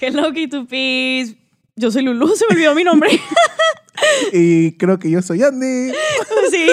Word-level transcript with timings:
Hello, 0.00 0.32
K2Ps. 0.32 1.36
Yo 1.76 1.90
soy 1.90 2.02
Lulu, 2.02 2.28
se 2.36 2.44
me 2.48 2.54
olvidó 2.56 2.74
mi 2.74 2.84
nombre. 2.84 3.08
Y 4.32 4.72
creo 4.76 4.98
que 4.98 5.10
yo 5.10 5.22
soy 5.22 5.42
Andy. 5.42 5.92
sí, 6.50 6.66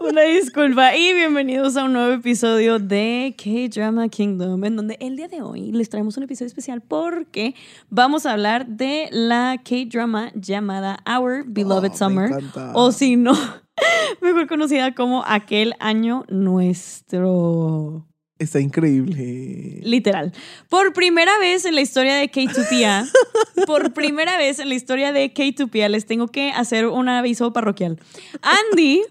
una 0.00 0.22
disculpa. 0.22 0.96
Y 0.96 1.12
bienvenidos 1.14 1.76
a 1.76 1.84
un 1.84 1.92
nuevo 1.92 2.12
episodio 2.14 2.78
de 2.78 3.34
K-Drama 3.36 4.08
Kingdom, 4.08 4.64
en 4.64 4.76
donde 4.76 4.96
el 5.00 5.16
día 5.16 5.28
de 5.28 5.42
hoy 5.42 5.72
les 5.72 5.88
traemos 5.90 6.16
un 6.16 6.22
episodio 6.24 6.46
especial 6.48 6.80
porque 6.80 7.54
vamos 7.88 8.26
a 8.26 8.32
hablar 8.32 8.66
de 8.66 9.08
la 9.10 9.60
K-Drama 9.64 10.32
llamada 10.34 10.98
Our 11.06 11.44
Beloved 11.46 11.88
Oh, 11.88 11.92
me 11.92 11.96
Summer. 11.96 12.26
encanta. 12.30 12.72
O 12.74 12.92
si 12.92 13.16
no, 13.16 13.36
mejor 14.20 14.46
conocida 14.46 14.94
como 14.94 15.24
Aquel 15.26 15.74
Año 15.78 16.24
Nuestro. 16.28 18.06
Está 18.40 18.58
increíble. 18.58 19.80
Literal. 19.82 20.32
Por 20.70 20.94
primera 20.94 21.38
vez 21.38 21.66
en 21.66 21.74
la 21.74 21.82
historia 21.82 22.14
de 22.16 22.32
K2PA, 22.32 23.06
por 23.66 23.92
primera 23.92 24.38
vez 24.38 24.58
en 24.58 24.70
la 24.70 24.74
historia 24.74 25.12
de 25.12 25.32
K2PA, 25.32 25.88
les 25.88 26.06
tengo 26.06 26.26
que 26.26 26.50
hacer 26.50 26.86
un 26.86 27.10
aviso 27.10 27.52
parroquial. 27.52 28.00
Andy 28.40 29.02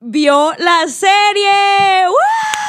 vio 0.00 0.52
la 0.58 0.86
serie. 0.88 2.06
¡Woo! 2.06 2.59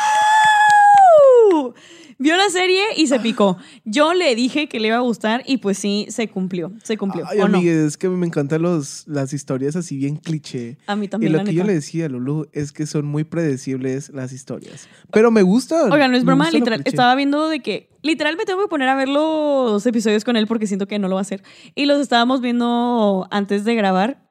Vio 2.21 2.37
la 2.37 2.49
serie 2.49 2.83
y 2.95 3.07
se 3.07 3.19
picó. 3.19 3.57
Yo 3.83 4.13
le 4.13 4.35
dije 4.35 4.67
que 4.69 4.79
le 4.79 4.89
iba 4.89 4.97
a 4.97 5.01
gustar 5.01 5.41
y 5.47 5.57
pues 5.57 5.79
sí, 5.79 6.05
se 6.09 6.27
cumplió. 6.27 6.71
Se 6.83 6.95
cumplió. 6.95 7.25
Ay, 7.27 7.39
¿o 7.39 7.47
no? 7.47 7.57
amigues, 7.57 7.77
es 7.77 7.97
que 7.97 8.09
me 8.09 8.27
encantan 8.27 8.61
los, 8.61 9.07
las 9.07 9.33
historias 9.33 9.75
así 9.75 9.97
bien 9.97 10.17
cliché. 10.17 10.77
A 10.85 10.95
mí 10.95 11.05
Y 11.05 11.09
también. 11.09 11.31
lo 11.31 11.39
la 11.39 11.43
que 11.45 11.53
yo 11.53 11.63
neta. 11.63 11.67
le 11.67 11.73
decía 11.73 12.05
a 12.05 12.09
Lulu 12.09 12.47
es 12.53 12.71
que 12.71 12.85
son 12.85 13.05
muy 13.07 13.23
predecibles 13.23 14.09
las 14.09 14.33
historias. 14.33 14.87
Pero 15.11 15.31
me 15.31 15.41
gustan. 15.41 15.91
Oigan, 15.91 16.11
no 16.11 16.17
es 16.17 16.23
broma, 16.23 16.45
gusta 16.45 16.57
lo 16.57 16.59
literal. 16.59 16.81
Estaba 16.85 17.15
viendo 17.15 17.49
de 17.49 17.59
que 17.61 17.89
literal 18.03 18.37
me 18.37 18.45
tengo 18.45 18.61
que 18.61 18.67
poner 18.67 18.87
a 18.89 18.95
ver 18.95 19.09
los 19.09 19.83
episodios 19.87 20.23
con 20.23 20.35
él 20.35 20.45
porque 20.45 20.67
siento 20.67 20.87
que 20.87 20.99
no 20.99 21.07
lo 21.07 21.15
va 21.15 21.21
a 21.21 21.23
hacer. 21.23 21.41
Y 21.73 21.85
los 21.85 21.99
estábamos 21.99 22.41
viendo 22.41 23.27
antes 23.31 23.65
de 23.65 23.73
grabar. 23.73 24.29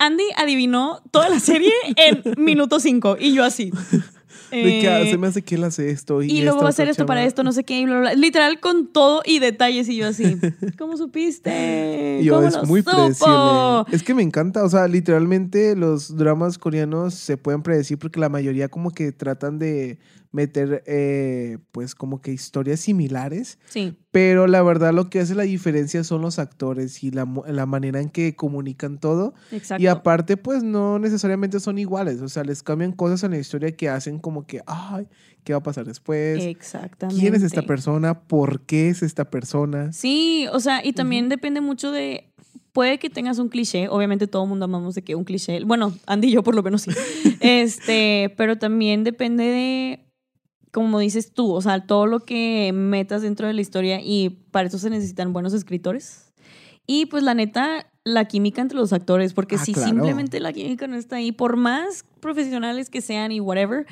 Andy 0.00 0.24
adivinó 0.36 1.00
toda 1.12 1.28
la 1.28 1.38
serie 1.38 1.72
en 1.96 2.22
minuto 2.44 2.80
5 2.80 3.18
y 3.20 3.34
yo 3.34 3.44
así. 3.44 3.70
De 4.50 4.80
que 4.80 4.88
ah, 4.88 5.00
Eh, 5.02 5.10
se 5.10 5.18
me 5.18 5.26
hace 5.26 5.42
que 5.42 5.54
él 5.56 5.64
hace 5.64 5.90
esto. 5.90 6.22
Y, 6.22 6.30
y 6.30 6.42
luego 6.42 6.60
va 6.60 6.66
a 6.66 6.70
hacer 6.70 6.88
esto 6.88 7.06
para 7.06 7.24
esto, 7.24 7.42
no 7.42 7.52
sé 7.52 7.64
qué, 7.64 7.78
y 7.80 7.84
bla, 7.84 8.00
bla, 8.00 8.00
bla. 8.12 8.14
Literal 8.14 8.60
con 8.60 8.86
todo 8.88 9.22
y 9.24 9.38
detalles 9.38 9.88
y 9.88 9.96
yo 9.96 10.06
así. 10.08 10.36
¿Cómo 10.78 10.96
supiste? 10.96 12.18
Y 12.20 12.24
yo, 12.24 12.36
¿Cómo 12.36 12.48
es 12.48 12.54
lo 12.54 12.64
muy 12.64 12.80
supo? 12.80 12.90
predecible. 12.92 13.96
Es 13.96 14.02
que 14.02 14.14
me 14.14 14.22
encanta, 14.22 14.64
o 14.64 14.68
sea, 14.68 14.88
literalmente 14.88 15.76
los 15.76 16.16
dramas 16.16 16.58
coreanos 16.58 17.14
se 17.14 17.36
pueden 17.36 17.62
predecir 17.62 17.98
porque 17.98 18.20
la 18.20 18.28
mayoría 18.28 18.68
como 18.68 18.90
que 18.90 19.12
tratan 19.12 19.58
de 19.58 19.98
meter, 20.30 20.82
eh, 20.86 21.58
pues 21.72 21.94
como 21.94 22.20
que 22.20 22.32
historias 22.32 22.80
similares, 22.80 23.58
Sí, 23.68 23.96
pero 24.10 24.46
la 24.46 24.62
verdad 24.62 24.92
lo 24.92 25.08
que 25.10 25.20
hace 25.20 25.34
la 25.34 25.44
diferencia 25.44 26.04
son 26.04 26.20
los 26.22 26.38
actores 26.38 27.02
y 27.02 27.10
la, 27.10 27.26
la 27.46 27.66
manera 27.66 28.00
en 28.00 28.10
que 28.10 28.36
comunican 28.36 28.98
todo. 28.98 29.34
exacto. 29.52 29.82
Y 29.82 29.86
aparte, 29.86 30.36
pues 30.36 30.62
no 30.62 30.98
necesariamente 30.98 31.60
son 31.60 31.78
iguales, 31.78 32.20
o 32.20 32.28
sea, 32.28 32.44
les 32.44 32.62
cambian 32.62 32.92
cosas 32.92 33.22
en 33.24 33.30
la 33.30 33.38
historia 33.38 33.74
que 33.76 33.88
hacen 33.88 34.18
como 34.18 34.46
que, 34.46 34.60
ay, 34.66 35.08
¿qué 35.44 35.52
va 35.54 35.60
a 35.60 35.62
pasar 35.62 35.86
después? 35.86 36.44
Exactamente. 36.44 37.20
¿Quién 37.20 37.34
es 37.34 37.42
esta 37.42 37.62
persona? 37.62 38.20
¿Por 38.20 38.60
qué 38.66 38.90
es 38.90 39.02
esta 39.02 39.30
persona? 39.30 39.92
Sí, 39.92 40.46
o 40.52 40.60
sea, 40.60 40.84
y 40.84 40.92
también 40.92 41.28
depende 41.28 41.60
mucho 41.60 41.90
de. 41.90 42.24
Puede 42.72 42.98
que 42.98 43.10
tengas 43.10 43.38
un 43.38 43.48
cliché, 43.48 43.88
obviamente 43.88 44.26
todo 44.28 44.44
el 44.44 44.48
mundo 44.50 44.66
amamos 44.66 44.94
de 44.94 45.02
que 45.02 45.14
un 45.14 45.24
cliché. 45.24 45.64
Bueno, 45.64 45.94
Andy 46.06 46.28
y 46.28 46.32
yo 46.32 46.42
por 46.44 46.54
lo 46.54 46.62
menos 46.62 46.82
sí. 46.82 46.90
este, 47.40 48.32
pero 48.36 48.58
también 48.58 49.04
depende 49.04 49.44
de. 49.44 50.04
Como 50.72 50.98
dices 50.98 51.32
tú, 51.32 51.52
o 51.52 51.60
sea, 51.62 51.86
todo 51.86 52.06
lo 52.06 52.20
que 52.20 52.72
metas 52.74 53.22
dentro 53.22 53.46
de 53.46 53.52
la 53.54 53.60
historia 53.60 54.00
y 54.02 54.30
para 54.50 54.68
eso 54.68 54.78
se 54.78 54.90
necesitan 54.90 55.32
buenos 55.32 55.52
escritores. 55.54 56.32
Y 56.86 57.06
pues 57.06 57.22
la 57.22 57.34
neta, 57.34 57.86
la 58.04 58.26
química 58.26 58.60
entre 58.62 58.78
los 58.78 58.92
actores, 58.92 59.32
porque 59.34 59.56
Ah, 59.56 59.64
si 59.64 59.72
claro. 59.72 59.88
simplemente 59.90 60.40
la 60.40 60.52
química 60.52 60.86
no 60.86 60.96
está 60.96 61.16
ahí, 61.16 61.32
por 61.32 61.56
más 61.56 62.04
profesionales 62.20 62.90
que 62.90 63.00
sean 63.00 63.30
y 63.32 63.40
whatever, 63.40 63.86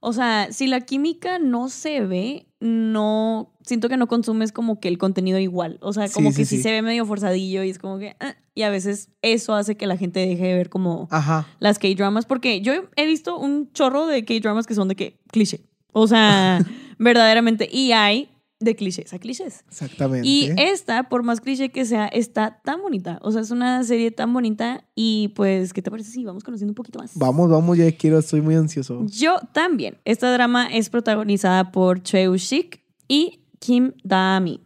o 0.00 0.12
sea, 0.12 0.48
si 0.50 0.66
la 0.66 0.80
química 0.80 1.38
no 1.38 1.68
se 1.68 2.00
ve, 2.00 2.46
no 2.58 3.52
siento 3.64 3.88
que 3.88 3.96
no 3.96 4.06
consumes 4.08 4.50
como 4.52 4.80
que 4.80 4.88
el 4.88 4.98
contenido 4.98 5.38
igual. 5.38 5.78
O 5.82 5.92
sea, 5.92 6.08
como 6.10 6.30
Sí, 6.30 6.38
que 6.38 6.44
sí, 6.44 6.56
sí, 6.56 6.62
se 6.62 6.70
ve 6.70 6.82
medio 6.82 7.04
forzadillo 7.06 7.62
y 7.64 7.70
es 7.70 7.78
como 7.78 7.98
que. 7.98 8.16
ah, 8.20 8.34
y 8.54 8.62
a 8.62 8.70
veces 8.70 9.10
eso 9.22 9.54
hace 9.54 9.76
que 9.76 9.86
la 9.86 9.96
gente 9.96 10.20
deje 10.20 10.44
de 10.46 10.54
ver 10.54 10.68
como 10.70 11.06
Ajá. 11.10 11.46
las 11.60 11.78
K-dramas. 11.78 12.26
Porque 12.26 12.60
yo 12.62 12.72
he 12.96 13.06
visto 13.06 13.38
un 13.38 13.72
chorro 13.72 14.06
de 14.06 14.24
K-dramas 14.24 14.66
que 14.66 14.74
son 14.74 14.88
de 14.88 14.96
que 14.96 15.18
cliché. 15.30 15.60
O 15.92 16.06
sea, 16.06 16.64
verdaderamente. 16.98 17.68
Y 17.70 17.92
hay 17.92 18.30
de 18.60 18.76
clichés 18.76 19.12
a 19.14 19.18
clichés. 19.18 19.64
Exactamente. 19.68 20.28
Y 20.28 20.50
esta, 20.58 21.08
por 21.08 21.22
más 21.22 21.40
cliché 21.40 21.70
que 21.70 21.86
sea, 21.86 22.06
está 22.08 22.60
tan 22.62 22.82
bonita. 22.82 23.18
O 23.22 23.32
sea, 23.32 23.40
es 23.40 23.50
una 23.50 23.82
serie 23.84 24.10
tan 24.10 24.32
bonita. 24.32 24.84
Y 24.94 25.28
pues, 25.34 25.72
¿qué 25.72 25.80
te 25.80 25.90
parece 25.90 26.10
si 26.10 26.24
vamos 26.24 26.44
conociendo 26.44 26.72
un 26.72 26.74
poquito 26.74 26.98
más? 26.98 27.12
Vamos, 27.14 27.48
vamos, 27.48 27.78
ya 27.78 27.90
quiero, 27.92 28.18
estoy 28.18 28.42
muy 28.42 28.54
ansioso. 28.54 29.04
Yo 29.06 29.38
también. 29.52 29.98
Esta 30.04 30.30
drama 30.32 30.66
es 30.66 30.90
protagonizada 30.90 31.72
por 31.72 32.02
Choi 32.02 32.36
Shik 32.36 32.82
y 33.08 33.40
Kim 33.58 33.92
Da-mi. 34.04 34.60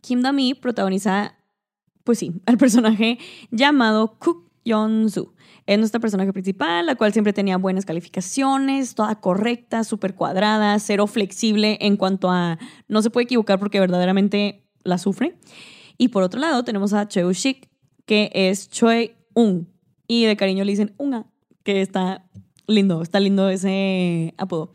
Kim 0.00 0.22
Da-mi 0.22 0.54
protagoniza, 0.54 1.34
pues 2.04 2.18
sí, 2.18 2.32
al 2.46 2.56
personaje 2.56 3.18
llamado 3.50 4.18
Cook 4.18 4.50
Yeon-soo. 4.64 5.34
Es 5.70 5.78
nuestra 5.78 6.00
personaje 6.00 6.32
principal, 6.32 6.84
la 6.84 6.96
cual 6.96 7.12
siempre 7.12 7.32
tenía 7.32 7.56
buenas 7.56 7.86
calificaciones, 7.86 8.96
toda 8.96 9.14
correcta, 9.20 9.84
súper 9.84 10.16
cuadrada, 10.16 10.76
cero 10.80 11.06
flexible 11.06 11.78
en 11.80 11.96
cuanto 11.96 12.28
a 12.28 12.58
no 12.88 13.02
se 13.02 13.10
puede 13.10 13.26
equivocar 13.26 13.60
porque 13.60 13.78
verdaderamente 13.78 14.64
la 14.82 14.98
sufre. 14.98 15.38
Y 15.96 16.08
por 16.08 16.24
otro 16.24 16.40
lado 16.40 16.64
tenemos 16.64 16.92
a 16.92 17.06
Choi 17.06 17.32
Shik, 17.32 17.68
que 18.04 18.32
es 18.34 18.68
Choi 18.68 19.12
Un. 19.34 19.68
Y 20.08 20.24
de 20.24 20.36
cariño 20.36 20.64
le 20.64 20.72
dicen 20.72 20.92
Unga, 20.96 21.26
que 21.62 21.82
está 21.82 22.24
lindo, 22.66 23.00
está 23.00 23.20
lindo 23.20 23.48
ese 23.48 24.34
apodo. 24.38 24.72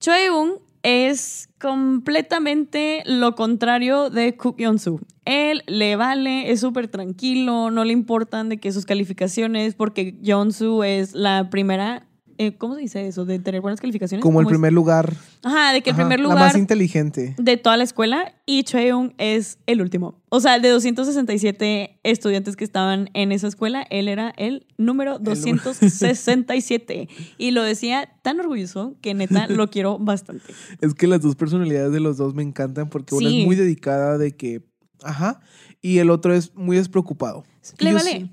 Choi 0.00 0.30
Un 0.30 0.54
es 0.82 1.50
completamente 1.60 3.02
lo 3.04 3.34
contrario 3.34 4.08
de 4.08 4.38
Cook 4.38 4.56
Yeon-soo. 4.56 5.00
Él 5.28 5.62
le 5.66 5.94
vale, 5.96 6.50
es 6.50 6.60
súper 6.60 6.88
tranquilo, 6.88 7.70
no 7.70 7.84
le 7.84 7.92
importan 7.92 8.48
de 8.48 8.56
que 8.56 8.72
sus 8.72 8.86
calificaciones, 8.86 9.74
porque 9.74 10.18
Yeon-soo 10.22 10.82
es 10.84 11.14
la 11.14 11.50
primera, 11.50 12.06
eh, 12.38 12.56
¿cómo 12.56 12.76
se 12.76 12.80
dice 12.80 13.06
eso? 13.06 13.26
De 13.26 13.38
tener 13.38 13.60
buenas 13.60 13.78
calificaciones. 13.78 14.22
Como 14.22 14.40
el 14.40 14.46
primer 14.46 14.72
lugar. 14.72 15.12
Ajá, 15.42 15.74
de 15.74 15.82
que 15.82 15.90
el 15.90 15.96
primer 15.96 16.18
La 16.18 16.22
lugar 16.22 16.38
más 16.38 16.56
inteligente. 16.56 17.34
de 17.36 17.56
toda 17.58 17.76
la 17.76 17.84
escuela 17.84 18.34
y 18.46 18.62
Cheung 18.62 19.12
es 19.18 19.58
el 19.66 19.82
último. 19.82 20.18
O 20.30 20.40
sea, 20.40 20.58
de 20.58 20.68
267 20.70 22.00
estudiantes 22.04 22.56
que 22.56 22.64
estaban 22.64 23.10
en 23.12 23.30
esa 23.30 23.48
escuela, 23.48 23.86
él 23.90 24.08
era 24.08 24.32
el 24.36 24.66
número 24.78 25.18
267. 25.18 27.08
y 27.36 27.50
lo 27.50 27.62
decía 27.62 28.08
tan 28.22 28.40
orgulloso 28.40 28.96
que 29.00 29.14
neta 29.14 29.46
lo 29.48 29.68
quiero 29.68 29.98
bastante. 29.98 30.44
Es 30.80 30.94
que 30.94 31.06
las 31.06 31.20
dos 31.20 31.36
personalidades 31.36 31.92
de 31.92 32.00
los 32.00 32.16
dos 32.16 32.34
me 32.34 32.42
encantan 32.42 32.88
porque 32.88 33.14
una 33.14 33.28
es 33.28 33.44
muy 33.44 33.56
dedicada 33.56 34.16
de 34.16 34.34
que, 34.36 34.62
ajá, 35.02 35.40
y 35.82 35.98
el 35.98 36.10
otro 36.10 36.34
es 36.34 36.54
muy 36.54 36.76
despreocupado. 36.76 37.44
Le 37.78 37.92
vale. 37.92 38.10
sí. 38.10 38.30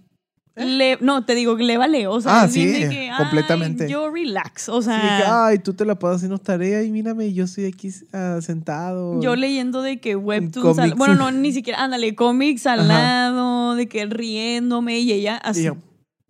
Le- 0.58 0.98
no, 1.02 1.26
te 1.26 1.36
digo, 1.36 1.58
le 1.58 1.76
vale. 1.78 2.08
O 2.08 2.22
sea, 2.22 2.44
Ah, 2.44 2.46
es 2.46 2.54
bien 2.54 2.74
sí, 2.74 2.84
de 2.84 2.90
que, 2.90 3.10
ay, 3.10 3.18
completamente. 3.18 3.90
yo 3.90 4.10
relax. 4.10 4.70
O 4.70 4.82
Sí, 4.82 4.88
de 4.90 4.96
que, 4.96 5.02
sea, 5.02 5.48
ay, 5.48 5.60
tú 5.60 5.74
te 5.74 5.84
la 5.84 6.00
pasas 6.00 6.18
haciendo 6.18 6.38
tarea 6.38 6.82
y 6.82 6.92
mírame, 6.92 7.34
yo 7.34 7.44
estoy 7.44 7.66
aquí 7.66 7.90
ah, 8.14 8.40
sentado. 8.42 9.20
yo 9.22 9.36
leyendo 9.36 9.82
de 9.82 10.00
que 10.00 10.16
webtoons. 10.16 10.80
al- 10.80 10.94
bueno, 10.96 11.16
no, 11.16 11.30
ni 11.34 11.52
siquiera, 11.52 11.84
ándale, 11.84 12.16
cómics 12.16 12.68
al 12.68 12.80
Ajá. 12.80 12.88
lado, 12.88 13.76
de 13.76 13.88
que 13.90 14.06
riéndome 14.06 14.98
y 15.00 15.12
ella 15.12 15.36
así. 15.36 15.64
Yo, 15.64 15.76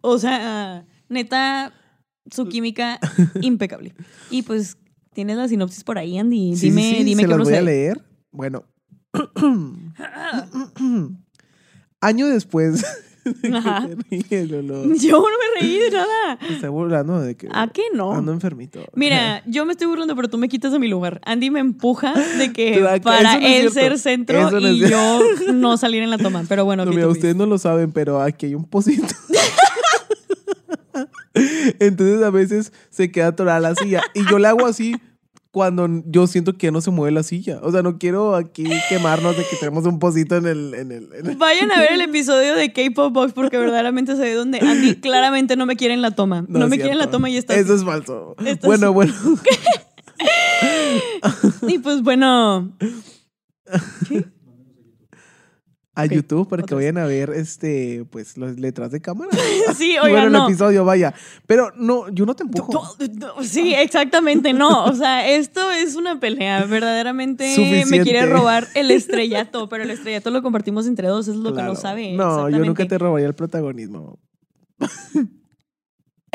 O 0.02 0.18
sea, 0.18 0.86
neta, 1.08 1.72
su 2.32 2.48
química 2.48 3.00
impecable. 3.42 3.94
Y 4.32 4.42
pues 4.42 4.78
tienes 5.14 5.38
la 5.38 5.48
sinopsis 5.48 5.84
por 5.84 6.00
ahí, 6.00 6.18
Andy. 6.18 6.56
sí, 6.56 6.70
dime, 6.72 6.82
sí, 6.82 6.96
sí, 6.98 7.04
dime 7.04 7.22
se 7.22 7.28
qué 7.30 7.38
las 7.38 7.44
voy 7.48 7.54
a 7.54 7.62
leer. 7.62 8.04
Bueno. 8.32 8.64
Año 12.02 12.28
después. 12.28 12.84
Yo 13.26 13.50
no 13.52 15.26
me 15.26 15.60
reí 15.60 15.80
de 15.80 15.90
nada. 15.92 16.38
Me 16.48 16.56
está 16.56 16.70
burlando 16.70 17.20
de 17.22 17.36
que 17.36 17.48
¿A 17.52 17.68
qué 17.68 17.82
no? 17.94 18.14
ando 18.14 18.32
enfermito. 18.32 18.86
Mira, 18.94 19.42
yo 19.48 19.66
me 19.66 19.72
estoy 19.72 19.88
burlando, 19.88 20.16
pero 20.16 20.30
tú 20.30 20.38
me 20.38 20.48
quitas 20.48 20.72
de 20.72 20.78
mi 20.78 20.88
lugar. 20.88 21.22
Andy 21.26 21.50
me 21.50 21.60
empuja 21.60 22.14
de 22.38 22.54
que 22.54 22.86
para 23.04 23.40
no 23.40 23.48
él 23.48 23.72
ser 23.72 23.98
centro 23.98 24.52
no 24.52 24.60
y 24.60 24.80
yo 24.88 25.22
no 25.54 25.76
salir 25.78 26.04
en 26.04 26.12
la 26.12 26.20
toma. 26.20 26.44
Pero 26.48 26.66
bueno, 26.66 26.86
No, 26.86 26.92
¿qué 26.92 26.98
mira, 26.98 27.08
ustedes 27.08 27.36
no 27.36 27.48
lo 27.48 27.58
saben, 27.58 27.92
pero 27.92 28.22
aquí 28.22 28.46
hay 28.48 28.56
un 28.56 28.66
pocito. 28.66 29.08
Entonces 31.80 32.22
a 32.22 32.30
veces 32.30 32.72
se 32.92 33.12
queda 33.12 33.28
atorada 33.28 33.60
la 33.60 33.76
silla. 33.76 34.04
Y 34.14 34.24
yo 34.30 34.38
le 34.38 34.48
hago 34.48 34.68
así 34.68 34.96
cuando 35.56 35.88
yo 36.06 36.28
siento 36.28 36.58
que 36.58 36.70
no 36.70 36.82
se 36.82 36.92
mueve 36.92 37.14
la 37.14 37.24
silla. 37.24 37.62
O 37.64 37.72
sea, 37.72 37.82
no 37.82 37.98
quiero 37.98 38.36
aquí 38.36 38.66
quemarnos 38.90 39.38
de 39.38 39.44
que 39.44 39.56
tenemos 39.56 39.86
un 39.86 40.00
pocito 40.00 40.36
en 40.36 40.48
el... 40.48 40.74
En 40.74 40.92
el, 40.92 41.14
en 41.14 41.28
el- 41.28 41.38
Vayan 41.38 41.72
a 41.72 41.80
ver 41.80 41.94
el 41.94 42.02
episodio 42.10 42.56
de 42.56 42.74
K-Pop 42.74 43.14
Box 43.14 43.32
porque 43.32 43.58
verdaderamente 43.58 44.16
ve 44.16 44.34
donde 44.34 44.60
Andy 44.60 44.96
claramente 44.96 45.56
no 45.56 45.66
me 45.66 45.78
quiere 45.78 45.94
en 45.94 46.02
la 46.02 46.12
toma. 46.12 46.44
No, 46.50 46.68
me 46.68 46.76
quiere 46.76 46.92
en 46.92 46.98
la 46.98 47.10
toma 47.10 47.30
y 47.30 47.38
está. 47.38 47.56
Eso 47.56 47.74
es 47.74 47.86
falso. 47.86 48.36
Bueno, 48.64 48.92
bueno. 48.92 49.14
Y 51.68 51.80
pues 51.80 52.02
bueno. 52.04 52.74
a 55.96 56.06
YouTube 56.06 56.48
para 56.48 56.64
que 56.64 56.76
vayan 56.76 56.98
a 56.98 57.06
ver 57.06 57.32
este, 57.32 58.06
pues, 58.12 58.38
las 58.38 58.60
letras 58.60 58.92
de 58.92 59.02
cámara. 59.02 59.32
Sí, 59.76 59.96
bueno, 60.00 60.16
oigan, 60.16 60.26
el 60.28 60.32
no. 60.34 60.48
episodio, 60.48 60.86
vaya. 60.86 61.14
Pero 61.48 61.72
no, 61.76 62.10
yo 62.10 62.26
no 62.26 62.36
te 62.36 62.44
empujo. 62.44 62.96
Sí, 63.42 63.74
exactamente, 63.74 64.54
no. 64.54 64.86
O 64.86 64.94
sea, 64.94 65.28
esto 65.28 65.72
es 65.72 65.96
una 65.96 66.20
pelea. 66.20 66.66
Verdaderamente 66.66 67.86
me 67.90 68.02
quiere 68.02 68.26
robar 68.26 68.68
el 68.76 68.92
estrellato, 68.92 69.70
pero 69.70 69.84
el 69.84 69.92
estrellato 69.92 70.30
lo 70.30 70.42
compartimos 70.42 70.86
entre 70.88 71.08
dos, 71.08 71.28
es 71.28 71.36
lo 71.36 71.54
que 71.54 71.64
no 71.64 71.76
sabe. 71.76 72.14
No, 72.14 72.50
yo 72.50 72.60
nunca 72.60 72.86
te 72.86 72.98
robaría 72.98 73.28
el 73.28 73.36
protagonismo. 73.36 74.20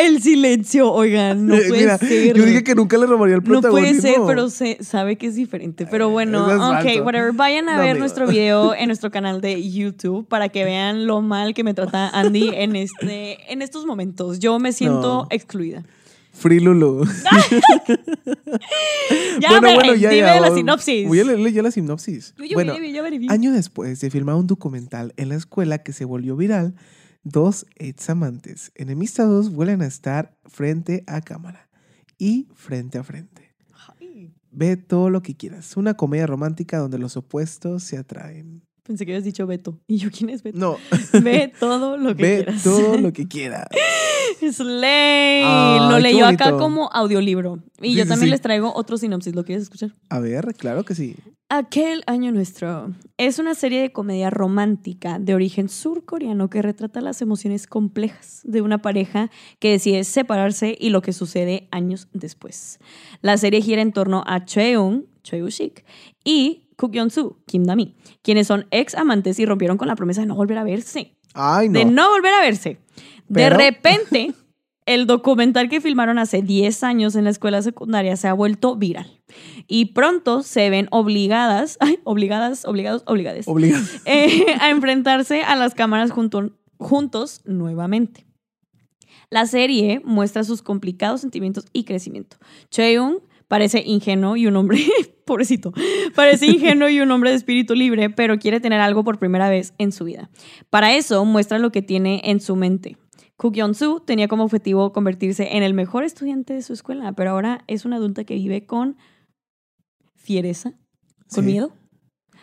El 0.00 0.22
silencio, 0.22 0.90
oigan, 0.92 1.46
no 1.46 1.54
Eh, 1.56 1.64
puede 1.68 1.80
mira, 1.80 1.98
ser. 1.98 2.36
Yo 2.36 2.44
dije 2.44 2.64
que 2.64 2.74
nunca 2.74 2.96
le 2.98 3.06
robaría 3.06 3.36
el 3.36 3.42
No 3.42 3.48
protagonismo. 3.60 4.00
puede 4.02 4.14
ser, 4.14 4.20
pero 4.26 4.48
se 4.48 4.78
sabe 4.82 5.16
que 5.16 5.26
es 5.26 5.34
diferente. 5.34 5.86
Pero 5.86 6.08
bueno, 6.10 6.50
Eso 6.50 6.78
es 6.78 6.84
ok, 6.98 7.04
whatever. 7.06 7.32
Vayan 7.32 7.68
a 7.68 7.74
No, 7.74 7.80
ver 7.80 7.90
amigo. 7.90 8.00
nuestro 8.00 8.26
video 8.26 8.74
en 8.78 8.86
nuestro 8.86 9.10
canal 9.10 9.40
de 9.40 9.68
YouTube 9.70 10.26
para 10.26 10.48
que 10.48 10.64
vean 10.64 11.06
lo 11.06 11.20
mal 11.22 11.54
que 11.54 11.64
me 11.64 11.74
trata 11.74 12.08
Andy 12.08 12.50
en 12.54 12.76
este, 12.76 13.52
en 13.52 13.62
estos 13.62 13.84
momentos. 13.86 14.38
Yo 14.38 14.58
me 14.58 14.72
siento 14.72 15.00
No. 15.22 15.26
excluida. 15.30 15.84
Free 16.32 16.60
Lulu. 16.60 17.04
Ya, 19.40 19.58
ve, 19.60 19.96
dime 19.96 20.40
la 20.40 20.54
sinopsis. 20.54 21.08
Voy 21.08 21.20
a 21.20 21.24
leerle 21.24 21.52
ya 21.52 21.62
la 21.62 21.70
sinopsis. 21.70 22.34
Yo, 22.38 22.44
yo, 22.44 22.54
bueno, 22.54 22.76
yo, 22.76 22.84
yo, 22.84 23.30
año 23.30 23.52
después 23.52 24.00
de 24.00 24.10
filmar 24.10 24.36
un 24.36 24.46
documental 24.46 25.12
en 25.16 25.28
la 25.30 25.34
escuela 25.36 25.78
que 25.78 25.92
se 25.92 26.04
volvió 26.04 26.36
viral, 26.36 26.74
dos 27.22 27.66
ex 27.76 28.08
amantes 28.10 28.72
enemistados 28.74 29.52
vuelven 29.52 29.82
a 29.82 29.86
estar 29.86 30.36
frente 30.46 31.04
a 31.06 31.20
cámara 31.20 31.68
y 32.18 32.48
frente 32.54 32.98
a 32.98 33.02
frente. 33.04 33.54
Ve 34.52 34.76
todo 34.76 35.10
lo 35.10 35.22
que 35.22 35.36
quieras. 35.36 35.76
Una 35.76 35.94
comedia 35.94 36.26
romántica 36.26 36.78
donde 36.78 36.98
los 36.98 37.16
opuestos 37.16 37.84
se 37.84 37.96
atraen. 37.96 38.62
Pensé 38.82 39.06
que 39.06 39.12
habías 39.12 39.24
dicho 39.24 39.46
Beto. 39.46 39.78
¿Y 39.86 39.98
yo 39.98 40.10
quién 40.10 40.28
es 40.30 40.42
Beto? 40.42 40.58
No, 40.58 40.76
Ve 41.22 41.52
todo 41.60 41.96
lo 41.96 42.16
que 42.16 42.22
ve 42.22 42.36
quieras. 42.44 42.62
todo 42.64 42.98
lo 42.98 43.12
que 43.12 43.28
quieras. 43.28 43.66
Slay. 44.52 45.42
Ay, 45.44 45.80
lo 45.90 45.98
leyó 45.98 46.26
acá 46.26 46.52
como 46.56 46.90
audiolibro. 46.92 47.58
Y 47.80 47.90
Sí, 47.90 47.94
yo 47.96 48.06
también 48.06 48.26
sí. 48.26 48.30
les 48.30 48.40
traigo 48.40 48.72
otro 48.74 48.96
sinopsis. 48.96 49.34
¿Lo 49.34 49.44
quieres 49.44 49.64
escuchar? 49.64 49.92
A 50.08 50.20
ver, 50.20 50.54
claro 50.56 50.84
que 50.84 50.94
sí. 50.94 51.16
Aquel 51.48 52.04
año 52.06 52.30
nuestro 52.30 52.94
es 53.16 53.40
una 53.40 53.56
serie 53.56 53.80
de 53.80 53.90
comedia 53.92 54.30
romántica 54.30 55.18
de 55.18 55.34
origen 55.34 55.68
surcoreano 55.68 56.48
que 56.48 56.62
retrata 56.62 57.00
las 57.00 57.20
emociones 57.22 57.66
complejas 57.66 58.40
de 58.44 58.62
una 58.62 58.82
pareja 58.82 59.30
que 59.58 59.72
decide 59.72 60.04
separarse 60.04 60.76
y 60.78 60.90
lo 60.90 61.02
que 61.02 61.12
sucede 61.12 61.66
años 61.72 62.06
después. 62.12 62.78
La 63.20 63.36
serie 63.36 63.62
gira 63.62 63.82
en 63.82 63.92
torno 63.92 64.22
a 64.28 64.44
Cheung, 64.44 65.06
Choi-Shik, 65.24 65.84
y 66.22 66.68
Kook 66.76 66.92
Yeon-soo, 66.92 67.38
Kim 67.46 67.64
Da-mi, 67.64 67.96
quienes 68.22 68.46
son 68.46 68.66
ex 68.70 68.94
amantes 68.94 69.40
y 69.40 69.44
rompieron 69.44 69.76
con 69.76 69.88
la 69.88 69.96
promesa 69.96 70.20
de 70.20 70.28
no 70.28 70.36
volver 70.36 70.58
a 70.58 70.62
verse. 70.64 71.16
Ay, 71.34 71.68
no. 71.68 71.78
De 71.80 71.84
no 71.84 72.10
volver 72.10 72.32
a 72.32 72.40
verse. 72.42 72.78
De 73.30 73.48
repente, 73.50 74.32
el 74.86 75.06
documental 75.06 75.68
que 75.68 75.80
filmaron 75.80 76.18
hace 76.18 76.42
10 76.42 76.82
años 76.84 77.14
en 77.14 77.24
la 77.24 77.30
escuela 77.30 77.62
secundaria 77.62 78.16
se 78.16 78.28
ha 78.28 78.32
vuelto 78.32 78.76
viral. 78.76 79.20
Y 79.68 79.86
pronto 79.86 80.42
se 80.42 80.68
ven 80.70 80.88
obligadas, 80.90 81.76
ay, 81.80 81.98
obligadas, 82.04 82.64
obligados, 82.64 83.02
obligades, 83.06 83.46
Obligado. 83.46 83.84
eh, 84.04 84.46
a 84.60 84.70
enfrentarse 84.70 85.42
a 85.42 85.54
las 85.56 85.74
cámaras 85.74 86.10
junto- 86.10 86.56
juntos 86.78 87.40
nuevamente. 87.44 88.26
La 89.30 89.46
serie 89.46 90.00
muestra 90.04 90.42
sus 90.42 90.60
complicados 90.62 91.20
sentimientos 91.20 91.66
y 91.72 91.84
crecimiento. 91.84 92.36
Cheung 92.70 93.18
parece 93.46 93.82
ingenuo 93.86 94.36
y 94.36 94.46
un 94.48 94.56
hombre, 94.56 94.78
pobrecito, 95.24 95.72
parece 96.16 96.46
ingenuo 96.46 96.88
y 96.88 97.00
un 97.00 97.10
hombre 97.12 97.30
de 97.30 97.36
espíritu 97.36 97.74
libre, 97.76 98.10
pero 98.10 98.38
quiere 98.40 98.58
tener 98.58 98.80
algo 98.80 99.04
por 99.04 99.18
primera 99.20 99.48
vez 99.48 99.72
en 99.78 99.92
su 99.92 100.04
vida. 100.04 100.30
Para 100.68 100.94
eso 100.96 101.24
muestra 101.24 101.58
lo 101.60 101.70
que 101.70 101.82
tiene 101.82 102.20
en 102.24 102.40
su 102.40 102.56
mente. 102.56 102.96
Kook 103.40 103.54
Yeon-soo 103.54 104.00
tenía 104.00 104.28
como 104.28 104.44
objetivo 104.44 104.92
convertirse 104.92 105.56
en 105.56 105.62
el 105.62 105.72
mejor 105.72 106.04
estudiante 106.04 106.52
de 106.52 106.60
su 106.60 106.74
escuela, 106.74 107.12
pero 107.14 107.30
ahora 107.30 107.64
es 107.68 107.86
una 107.86 107.96
adulta 107.96 108.24
que 108.24 108.34
vive 108.34 108.66
con 108.66 108.98
fiereza, 110.14 110.72
con 111.34 111.44
Sí. 111.44 111.50
miedo. 111.50 111.72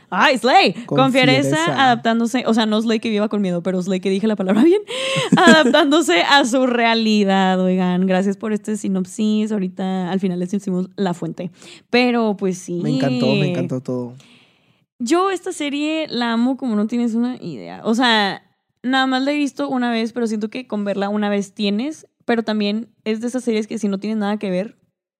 ¡Ay, 0.09 0.37
Slay! 0.39 0.73
Con, 0.85 0.97
Con 0.97 1.11
fiereza, 1.11 1.55
fiereza. 1.55 1.83
adaptándose, 1.83 2.45
o 2.47 2.53
sea, 2.55 2.65
no 2.65 2.81
Slay 2.81 2.99
que 2.99 3.09
viva 3.09 3.27
con 3.27 3.41
miedo, 3.41 3.61
pero 3.61 3.79
Slay 3.79 3.99
que 3.99 4.09
dije 4.09 4.25
la 4.25 4.35
palabra 4.37 4.63
bien, 4.63 4.81
adaptándose 5.37 6.21
a 6.23 6.45
su 6.45 6.65
realidad, 6.65 7.59
oigan. 7.61 8.07
Gracias 8.07 8.35
por 8.37 8.51
este 8.53 8.75
sinopsis. 8.77 9.51
Ahorita 9.51 10.09
al 10.09 10.19
final 10.19 10.39
les 10.39 10.51
hicimos 10.53 10.89
la 10.95 11.13
fuente. 11.13 11.51
Pero 11.91 12.37
pues 12.37 12.57
sí. 12.57 12.79
Me 12.81 12.95
encantó, 12.95 13.27
me 13.35 13.49
encantó 13.49 13.81
todo. 13.81 14.15
Yo 14.97 15.29
esta 15.29 15.51
serie 15.51 16.07
la 16.09 16.31
amo 16.33 16.57
como 16.57 16.75
no 16.75 16.87
tienes 16.87 17.13
una 17.13 17.35
idea. 17.39 17.81
O 17.83 17.93
sea, 17.93 18.41
nada 18.83 19.07
más 19.07 19.23
la 19.23 19.31
he 19.31 19.35
visto 19.35 19.69
una 19.69 19.91
vez, 19.91 20.13
pero 20.13 20.27
siento 20.27 20.49
que 20.49 20.67
con 20.67 20.85
verla 20.85 21.09
una 21.09 21.29
vez 21.29 21.53
tienes, 21.53 22.07
pero 22.25 22.43
también 22.43 22.89
es 23.03 23.21
de 23.21 23.27
esas 23.27 23.43
series 23.43 23.67
que 23.67 23.79
si 23.79 23.87
no 23.87 23.99
tienes 23.99 24.17
nada 24.17 24.37
que 24.37 24.49
ver, 24.49 24.77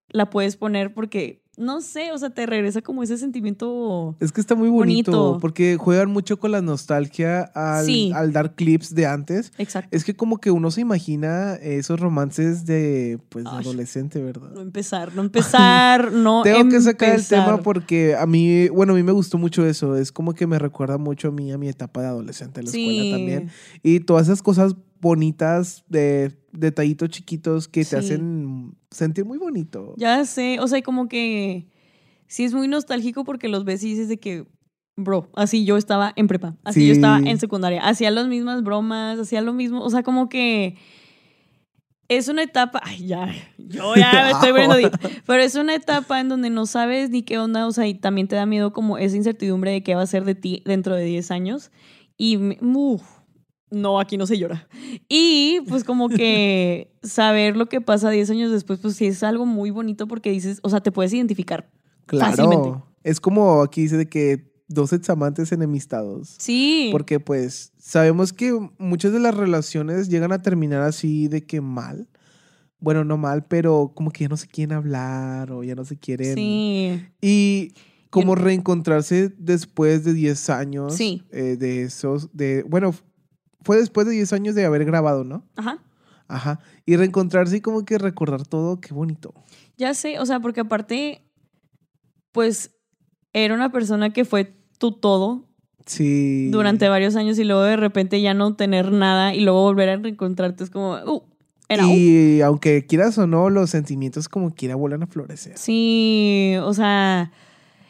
la 0.09 0.29
puedes 0.29 0.57
poner 0.57 0.93
porque, 0.93 1.43
no 1.57 1.81
sé, 1.81 2.11
o 2.11 2.17
sea, 2.19 2.29
te 2.29 2.45
regresa 2.45 2.81
como 2.83 3.01
ese 3.01 3.17
sentimiento... 3.17 4.15
Es 4.19 4.31
que 4.31 4.39
está 4.41 4.53
muy 4.53 4.69
bonito, 4.69 5.11
Bonito. 5.11 5.37
porque 5.41 5.75
juegan 5.77 6.11
mucho 6.11 6.39
con 6.39 6.51
la 6.51 6.61
nostalgia 6.61 7.41
al, 7.55 7.85
Sí. 7.85 8.11
al 8.13 8.31
dar 8.31 8.53
clips 8.53 8.93
de 8.93 9.07
antes. 9.07 9.51
Exacto. 9.57 9.89
Es 9.91 10.03
que 10.03 10.15
como 10.15 10.37
que 10.37 10.51
uno 10.51 10.69
se 10.69 10.81
imagina 10.81 11.55
esos 11.55 11.99
romances 11.99 12.65
de 12.65 13.19
pues 13.29 13.45
Ay. 13.47 13.61
adolescente, 13.61 14.19
No 14.19 14.25
¿verdad? 14.25 14.61
empezar, 14.61 15.15
no 15.15 15.21
empezar, 15.23 16.11
no 16.13 16.43
Tengo 16.43 16.69
que 16.69 16.79
sacar 16.79 17.15
el 17.15 17.25
tema 17.25 17.57
porque 17.63 18.15
a 18.15 18.27
mí, 18.27 18.69
bueno, 18.69 18.93
a 18.93 18.95
mí 18.95 19.03
me 19.03 19.11
gustó 19.11 19.37
mucho 19.37 19.65
eso. 19.65 19.95
Es 19.95 20.11
como 20.11 20.33
que 20.35 20.45
me 20.45 20.59
recuerda 20.59 20.97
mucho 20.97 21.29
a 21.29 21.31
mí, 21.31 21.51
a 21.51 21.57
mi 21.57 21.69
etapa 21.69 22.01
de 22.01 22.07
adolescente 22.07 22.59
en 22.59 22.67
la 22.67 22.71
Sí. 22.71 22.87
escuela 22.87 23.17
también. 23.17 23.49
Y 23.81 23.99
todas 24.01 24.27
esas 24.27 24.41
cosas 24.43 24.75
bonitas, 25.01 25.83
de 25.87 26.37
detallitos 26.51 27.09
chiquitos 27.09 27.67
que 27.67 27.83
Sí. 27.83 27.91
te 27.91 27.95
hacen 27.97 28.75
sentir 28.91 29.25
muy 29.25 29.37
bonito. 29.37 29.93
Ya 29.97 30.23
sé, 30.25 30.59
o 30.59 30.67
sea, 30.67 30.81
como 30.81 31.07
que 31.07 31.67
sí 32.27 32.43
es 32.43 32.53
muy 32.53 32.67
nostálgico 32.67 33.23
porque 33.23 33.47
los 33.47 33.63
ves 33.65 33.83
y 33.83 33.89
dices 33.91 34.09
de 34.09 34.17
que, 34.17 34.45
bro, 34.95 35.29
así 35.35 35.65
yo 35.65 35.77
estaba 35.77 36.13
en 36.15 36.27
prepa, 36.27 36.55
así 36.63 36.85
yo 36.87 36.93
estaba 36.93 37.19
en 37.19 37.39
secundaria, 37.39 37.81
hacía 37.87 38.09
las 38.11 38.27
mismas 38.27 38.63
bromas, 38.63 39.19
hacía 39.19 39.41
lo 39.41 39.53
mismo, 39.53 39.81
o 39.83 39.89
sea, 39.89 40.03
como 40.03 40.27
que 40.29 40.75
es 42.09 42.29
una 42.29 42.41
etapa, 42.43 42.79
ay, 42.83 43.05
ya, 43.05 43.33
yo 43.57 43.95
ya 43.97 44.23
me 44.23 44.31
estoy 44.31 44.51
poniendo 44.53 44.97
pero 45.25 45.43
es 45.43 45.55
una 45.55 45.75
etapa 45.75 46.19
en 46.21 46.29
donde 46.29 46.49
no 46.49 46.65
sabes 46.65 47.09
ni 47.09 47.21
qué 47.23 47.37
onda, 47.37 47.67
o 47.67 47.71
sea, 47.71 47.85
y 47.85 47.95
también 47.95 48.27
te 48.29 48.35
da 48.37 48.45
miedo 48.45 48.71
como 48.71 48.97
esa 48.97 49.17
incertidumbre 49.17 49.71
de 49.71 49.83
qué 49.83 49.93
va 49.95 50.01
a 50.03 50.07
ser 50.07 50.23
de 50.23 50.33
ti 50.35 50.63
dentro 50.65 50.95
de 50.95 51.03
10 51.03 51.31
años 51.31 51.69
y, 52.17 52.37
me- 52.37 52.57
uf, 52.61 53.03
no, 53.69 53.99
aquí 53.99 54.17
no 54.17 54.25
se 54.27 54.37
llora. 54.37 54.67
Y 55.09 55.59
pues 55.67 55.83
como 55.83 56.09
que 56.09 56.91
saber 57.03 57.57
lo 57.57 57.67
que 57.67 57.81
pasa 57.81 58.09
10 58.09 58.29
años 58.31 58.51
después, 58.51 58.79
pues 58.79 58.95
sí 58.95 59.07
es 59.07 59.23
algo 59.23 59.45
muy 59.45 59.69
bonito 59.71 60.07
porque 60.07 60.31
dices, 60.31 60.59
o 60.63 60.69
sea, 60.69 60.81
te 60.81 60.91
puedes 60.91 61.13
identificar. 61.13 61.69
Claro. 62.05 62.31
Fácilmente. 62.35 62.83
Es 63.03 63.19
como 63.19 63.61
aquí 63.61 63.81
dice 63.83 63.97
de 63.97 64.07
que 64.09 64.51
dos 64.69 64.91
examantes 64.93 65.51
enemistados. 65.51 66.35
Sí. 66.39 66.89
Porque 66.91 67.19
pues 67.19 67.71
sabemos 67.77 68.33
que 68.33 68.57
muchas 68.77 69.13
de 69.13 69.19
las 69.19 69.35
relaciones 69.35 70.09
llegan 70.09 70.31
a 70.31 70.41
terminar 70.41 70.81
así 70.81 71.27
de 71.27 71.45
que 71.45 71.61
mal. 71.61 72.07
Bueno, 72.79 73.03
no 73.03 73.17
mal, 73.17 73.45
pero 73.45 73.91
como 73.95 74.11
que 74.11 74.25
ya 74.25 74.29
no 74.29 74.37
se 74.37 74.47
quieren 74.47 74.75
hablar 74.77 75.51
o 75.51 75.63
ya 75.63 75.73
no 75.73 75.83
se 75.83 75.97
quieren. 75.97 76.35
Sí. 76.35 77.01
Y 77.21 77.73
como 78.09 78.35
reencontrarse 78.35 79.33
después 79.37 80.03
de 80.03 80.13
10 80.13 80.49
años 80.49 80.95
Sí. 80.95 81.23
eh, 81.31 81.57
de 81.57 81.83
esos, 81.83 82.29
de, 82.33 82.63
bueno, 82.63 82.93
fue 83.67 83.77
después 83.77 84.07
de 84.07 84.13
10 84.13 84.31
años 84.31 84.55
de 84.55 84.63
haber 84.65 84.85
grabado, 84.85 85.25
¿no? 85.25 85.43
Ajá. 85.57 85.77
Ajá. 86.29 86.59
Y 86.85 86.95
reencontrarse 86.95 87.57
y 87.57 87.61
como 87.61 87.83
que 87.85 87.97
recordar 87.97 88.47
todo, 88.47 88.79
qué 88.79 88.93
bonito. 88.93 89.33
Ya 89.77 89.93
sé, 89.93 90.19
o 90.19 90.25
sea, 90.25 90.39
porque 90.39 90.61
aparte, 90.61 91.21
pues 92.31 92.71
era 93.33 93.53
una 93.53 93.71
persona 93.71 94.11
que 94.13 94.23
fue 94.23 94.53
tu 94.77 94.93
todo 94.93 95.43
Sí. 95.85 96.49
durante 96.49 96.87
varios 96.89 97.15
años 97.17 97.37
y 97.39 97.43
luego 97.43 97.61
de 97.63 97.75
repente 97.77 98.21
ya 98.21 98.33
no 98.33 98.55
tener 98.55 98.91
nada 98.91 99.35
y 99.35 99.41
luego 99.41 99.61
volver 99.63 99.89
a 99.89 99.97
reencontrarte 99.97 100.63
es 100.63 100.69
como, 100.69 100.93
uh, 100.95 101.23
era 101.69 101.85
uh. 101.85 101.89
Y 101.91 102.41
aunque 102.41 102.85
quieras 102.85 103.17
o 103.17 103.27
no, 103.27 103.49
los 103.49 103.69
sentimientos 103.69 104.29
como 104.29 104.53
quiera 104.55 104.75
vuelven 104.75 105.03
a 105.03 105.07
florecer. 105.07 105.57
Sí, 105.57 106.55
o 106.61 106.73
sea, 106.73 107.31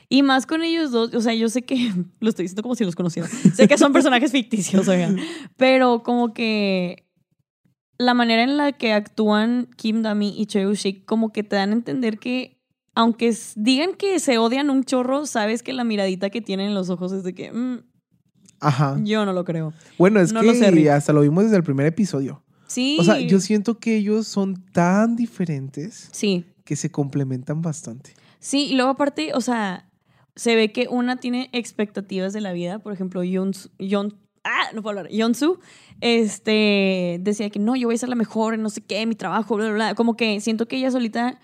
y 0.10 0.24
más 0.24 0.46
con 0.46 0.64
ellos 0.64 0.92
dos, 0.92 1.14
o 1.14 1.22
sea, 1.22 1.34
yo 1.34 1.50
sé 1.50 1.64
que 1.64 1.76
lo 2.20 2.30
estoy 2.30 2.44
diciendo 2.44 2.64
como 2.64 2.76
si 2.76 2.84
los 2.86 2.96
conociera. 2.96 3.28
sé 3.28 3.68
que 3.68 3.78
son 3.78 3.92
personajes 3.94 4.32
ficticios, 4.32 4.88
oigan, 4.88 5.18
pero 5.58 6.04
como 6.04 6.34
que 6.34 7.06
la 7.98 8.14
manera 8.14 8.44
en 8.44 8.58
la 8.58 8.72
que 8.74 8.94
actúan 8.94 9.70
Kim 9.76 10.02
Dami 10.04 10.34
y 10.40 10.46
Choi 10.46 10.74
Shik 10.76 11.06
como 11.06 11.32
que 11.34 11.44
te 11.44 11.56
dan 11.56 11.72
a 11.72 11.74
entender 11.74 12.20
que 12.20 12.58
aunque 12.96 13.36
digan 13.56 13.94
que 13.96 14.20
se 14.20 14.38
odian 14.40 14.70
un 14.72 14.84
chorro, 14.84 15.26
sabes 15.28 15.62
que 15.62 15.72
la 15.74 15.84
miradita 15.84 16.30
que 16.32 16.42
tienen 16.42 16.68
en 16.70 16.74
los 16.76 16.90
ojos 16.90 17.12
es 17.12 17.24
de 17.24 17.34
que 17.36 17.52
"Mm, 17.52 17.84
Ajá. 18.60 19.00
yo 19.04 19.24
no 19.26 19.34
lo 19.34 19.44
creo. 19.46 19.72
Bueno, 20.00 20.20
es 20.20 20.34
No 20.34 20.42
que 20.42 20.48
lo 20.48 20.54
sé, 20.56 20.90
hasta 20.92 21.14
lo 21.14 21.22
vimos 21.22 21.44
desde 21.44 21.58
el 21.58 21.64
primer 21.64 21.86
episodio. 21.86 22.44
Sí. 22.66 22.98
O 23.00 23.04
sea, 23.04 23.20
yo 23.20 23.40
siento 23.40 23.78
que 23.80 23.98
ellos 23.98 24.28
son 24.28 24.64
tan 24.74 25.16
diferentes 25.16 26.10
Sí. 26.12 26.46
que 26.66 26.76
se 26.76 26.90
complementan 26.92 27.62
bastante. 27.62 28.14
Sí, 28.40 28.66
y 28.72 28.76
luego 28.76 28.90
aparte, 28.92 29.32
o 29.36 29.42
sea, 29.42 29.87
se 30.38 30.56
ve 30.56 30.72
que 30.72 30.88
una 30.90 31.18
tiene 31.18 31.50
expectativas 31.52 32.32
de 32.32 32.40
la 32.40 32.54
vida. 32.54 32.80
Por 32.80 32.94
ejemplo, 32.94 33.24
Yon 33.24 33.54
ah, 34.48 34.70
no 34.74 34.82
puedo 34.82 34.98
hablar, 34.98 35.12
Yonsu, 35.12 35.60
este, 36.00 37.20
decía 37.22 37.50
que 37.50 37.60
no, 37.60 37.76
yo 37.76 37.88
voy 37.88 37.96
a 37.96 37.98
ser 37.98 38.10
la 38.10 38.16
mejor 38.16 38.54
en 38.54 38.62
no 38.62 38.70
sé 38.70 38.82
qué, 38.82 39.06
mi 39.06 39.16
trabajo, 39.16 39.56
bla, 39.56 39.66
bla, 39.66 39.74
bla. 39.74 39.96
Como 39.96 40.16
que 40.16 40.40
siento 40.40 40.68
que 40.68 40.78
ella 40.78 40.92
solita 40.92 41.40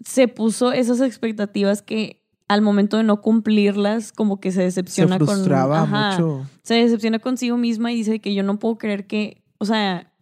se 0.00 0.28
puso 0.28 0.72
esas 0.72 1.00
expectativas 1.00 1.82
que 1.82 2.24
al 2.48 2.62
momento 2.62 2.96
de 2.96 3.02
no 3.02 3.20
cumplirlas, 3.20 4.12
como 4.12 4.40
que 4.40 4.52
se 4.52 4.62
decepciona 4.62 5.18
se 5.18 5.24
frustraba 5.24 5.80
con. 5.80 5.94
Ajá, 5.94 6.10
mucho. 6.12 6.46
Se 6.62 6.74
decepciona 6.74 7.18
consigo 7.18 7.58
misma 7.58 7.92
y 7.92 7.96
dice 7.96 8.20
que 8.20 8.34
yo 8.34 8.42
no 8.42 8.58
puedo 8.58 8.78
creer 8.78 9.06
que. 9.06 9.42
O 9.58 9.66
sea, 9.66 10.14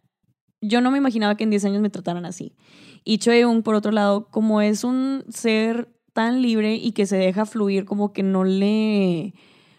yo 0.61 0.81
no 0.81 0.91
me 0.91 0.99
imaginaba 0.99 1.37
que 1.37 1.45
en 1.45 1.51
10 1.51 1.67
años 1.67 1.83
me 1.83 1.91
trataran 1.91 2.27
así. 2.27 2.57
Y 3.05 3.19
Choeung, 3.19 3.63
por 3.63 3.77
otro 3.77 3.93
lado, 3.93 4.29
como 4.31 4.61
es 4.61 4.83
un 4.83 5.25
ser 5.29 5.96
tan 6.17 6.41
libre 6.41 6.75
y 6.77 6.93
que 6.93 7.05
se 7.05 7.17
deja 7.19 7.45
fluir, 7.45 7.85
como 7.85 8.13
que 8.13 8.23
no 8.23 8.43
le. 8.43 9.35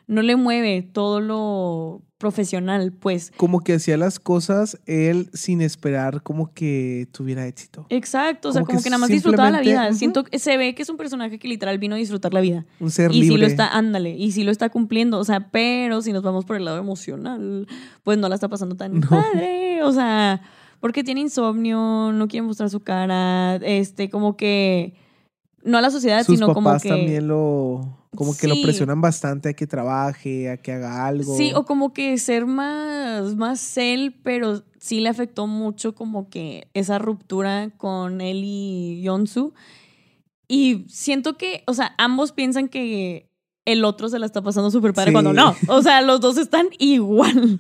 No 0.06 0.22
le 0.22 0.38
mueve 0.38 0.84
todo 0.84 1.20
lo 1.20 2.02
profesional, 2.18 2.94
pues. 2.94 3.34
Como 3.36 3.60
que 3.60 3.74
hacía 3.74 3.98
las 3.98 4.20
cosas 4.20 4.80
él 4.86 5.30
sin 5.34 5.60
esperar 5.62 6.24
como 6.24 6.54
que 6.54 7.10
tuviera 7.12 7.46
éxito. 7.46 7.86
Exacto, 7.90 8.50
o 8.50 8.52
sea, 8.54 8.62
Como 8.62 8.68
como 8.68 8.80
que 8.80 8.84
que, 8.86 8.90
nada 8.90 9.00
más 9.02 9.10
disfrutaba 9.10 9.52
la 9.52 9.60
vida. 9.62 9.92
Siento 9.94 10.24
que 10.24 10.40
se 10.40 10.56
ve 10.56 10.76
que 10.76 10.84
es 10.84 10.90
un 10.90 10.96
personaje 10.96 11.40
que 11.40 11.50
literal 11.50 11.78
vino 11.78 11.96
a 11.96 11.98
disfrutar 11.98 12.34
la 12.34 12.40
vida. 12.40 12.66
Un 12.80 12.90
ser 12.90 13.12
y 13.12 13.16
libre. 13.22 13.28
sí 13.36 13.38
lo 13.42 13.48
está, 13.48 13.68
ándale, 13.68 14.12
y 14.12 14.32
sí 14.32 14.44
lo 14.44 14.52
está 14.52 14.70
cumpliendo, 14.70 15.20
o 15.20 15.26
sea, 15.26 15.50
pero 15.52 16.02
si 16.02 16.14
nos 16.14 16.24
vamos 16.24 16.46
por 16.46 16.56
el 16.56 16.64
lado 16.64 16.78
emocional, 16.78 17.68
pues 18.04 18.18
no 18.18 18.30
la 18.30 18.36
está 18.36 18.48
pasando 18.48 18.76
tan 18.78 18.94
No. 19.02 19.10
padre, 19.10 19.84
o 19.84 19.92
sea, 19.92 20.42
porque 20.80 21.04
tiene 21.04 21.20
insomnio, 21.20 22.12
no 22.14 22.28
quiere 22.30 22.48
mostrar 22.48 22.70
su 22.70 22.80
cara, 22.80 23.58
este, 23.58 24.10
como 24.10 24.38
que, 24.38 24.94
no 25.68 25.78
a 25.78 25.82
la 25.82 25.92
sociedad, 25.92 26.24
Sus 26.26 26.36
sino 26.40 26.54
como 26.54 26.78
que... 26.80 26.90
también 26.90 27.28
lo 27.28 27.98
como 28.16 28.36
que 28.36 28.48
lo 28.48 28.56
presionan 28.64 29.00
bastante 29.02 29.50
a 29.50 29.54
que 29.54 29.68
trabaje, 29.68 30.50
a 30.50 30.58
que 30.58 30.72
haga 30.72 31.06
algo. 31.06 31.38
Sí, 31.38 31.52
o 31.54 31.66
como 31.66 31.94
que 31.94 32.18
ser 32.18 32.48
más, 32.48 33.36
más 33.36 33.78
él, 33.78 34.16
pero 34.24 34.64
sí 34.80 35.02
le 35.02 35.10
afectó 35.10 35.46
mucho 35.46 35.94
como 35.94 36.30
que 36.30 36.68
esa 36.74 36.98
ruptura 36.98 37.70
con 37.78 38.22
él 38.22 38.42
y 38.44 39.02
Yonsu. 39.04 39.54
Y 40.48 40.86
siento 40.88 41.38
que, 41.38 41.64
o 41.68 41.74
sea, 41.74 41.94
ambos 41.98 42.32
piensan 42.32 42.70
que 42.70 43.30
el 43.66 43.84
otro 43.84 44.08
se 44.08 44.18
la 44.18 44.26
está 44.26 44.42
pasando 44.42 44.72
súper 44.72 44.94
padre 44.94 45.10
Sí. 45.10 45.14
cuando 45.14 45.34
no. 45.34 45.54
O 45.68 45.82
sea, 45.84 46.02
los 46.02 46.22
dos 46.22 46.38
están 46.38 46.68
igual. 46.80 47.60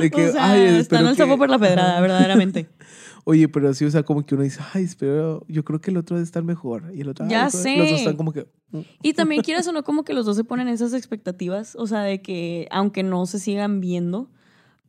De 0.00 0.10
que, 0.10 0.28
o 0.28 0.32
sea, 0.32 0.50
ay, 0.52 0.62
están 0.78 1.06
al 1.06 1.16
que- 1.16 1.26
por 1.36 1.50
la 1.50 1.58
pedrada, 1.58 2.00
verdaderamente. 2.00 2.68
Oye, 3.26 3.48
pero 3.48 3.72
sí, 3.72 3.84
o 3.86 3.90
sea, 3.90 4.02
como 4.02 4.24
que 4.26 4.34
uno 4.34 4.44
dice, 4.44 4.60
ay, 4.74 4.84
espero, 4.84 5.44
yo 5.48 5.64
creo 5.64 5.80
que 5.80 5.90
el 5.90 5.96
otro 5.96 6.16
debe 6.16 6.24
estar 6.24 6.44
mejor. 6.44 6.90
Y 6.94 7.00
el 7.00 7.08
otro, 7.08 7.26
Ya 7.26 7.48
sé. 7.48 7.76
Los 7.78 7.90
dos 7.90 7.98
están 8.00 8.16
como 8.16 8.32
que. 8.32 8.46
mm. 8.70 8.80
Y 9.02 9.14
también 9.14 9.42
quieras 9.42 9.66
o 9.66 9.72
no, 9.72 9.82
como 9.82 10.04
que 10.04 10.12
los 10.12 10.26
dos 10.26 10.36
se 10.36 10.44
ponen 10.44 10.68
esas 10.68 10.92
expectativas, 10.92 11.74
o 11.76 11.86
sea, 11.86 12.00
de 12.02 12.20
que 12.20 12.68
aunque 12.70 13.02
no 13.02 13.24
se 13.26 13.38
sigan 13.38 13.80
viendo, 13.80 14.30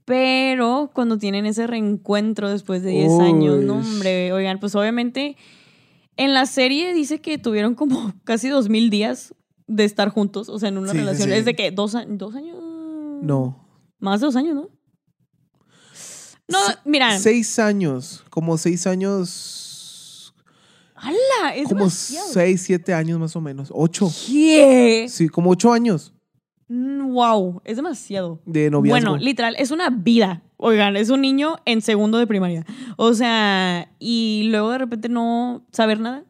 pero 0.04 0.92
cuando 0.94 1.18
tienen 1.18 1.46
ese 1.46 1.66
reencuentro 1.66 2.50
después 2.50 2.84
de 2.84 2.92
10 2.92 3.20
años, 3.22 3.64
no 3.64 3.78
hombre, 3.78 4.32
oigan, 4.34 4.60
pues 4.60 4.76
obviamente 4.76 5.36
en 6.18 6.34
la 6.34 6.46
serie 6.46 6.94
dice 6.94 7.20
que 7.22 7.38
tuvieron 7.38 7.74
como 7.76 8.14
casi 8.24 8.50
2000 8.50 8.90
días 8.90 9.34
de 9.68 9.84
estar 9.86 10.10
juntos, 10.10 10.50
o 10.50 10.60
sea, 10.60 10.70
en 10.70 10.78
una 10.78 10.92
Sí, 10.92 10.98
relación. 10.98 11.30
sí. 11.30 11.36
¿Es 11.36 11.46
de 11.46 11.56
que 11.56 11.72
¿Dos, 11.72 11.96
¿Dos 12.08 12.36
años? 12.36 12.58
No. 13.24 13.66
Más 14.00 14.20
de 14.20 14.28
dos 14.28 14.36
años, 14.36 14.54
¿no? 14.56 14.70
No, 16.48 16.60
mira, 16.86 17.18
Seis 17.20 17.58
años. 17.60 18.24
Como 18.30 18.58
seis 18.58 18.86
años. 18.88 20.34
¡hala! 20.96 21.56
Es 21.56 21.64
como 21.68 21.80
demasiado. 21.82 22.28
seis, 22.32 22.62
siete 22.62 22.94
años 22.94 23.20
más 23.20 23.36
o 23.36 23.42
menos. 23.42 23.70
Ocho. 23.74 24.10
¿Qué? 24.28 25.08
Sí, 25.10 25.28
como 25.30 25.52
ocho 25.52 25.72
años 25.74 26.12
Wow, 26.68 27.62
es 27.64 27.76
demasiado. 27.76 28.42
de 28.46 28.72
noviazgo. 28.72 29.10
Bueno, 29.12 29.24
literal, 29.24 29.56
es 29.60 29.70
una 29.72 29.90
vida. 29.92 30.42
Oigan, 30.58 30.96
es 30.98 31.10
un 31.12 31.22
niño 31.22 31.58
en 31.66 31.82
segundo 31.82 32.18
de 32.18 32.26
primaria. 32.26 32.66
O 32.98 33.14
sea, 33.14 33.92
y 34.00 34.48
luego 34.50 34.72
de 34.72 34.80
repente 34.80 35.08
no 35.10 35.64
saber 35.72 36.00
nada 36.00 36.24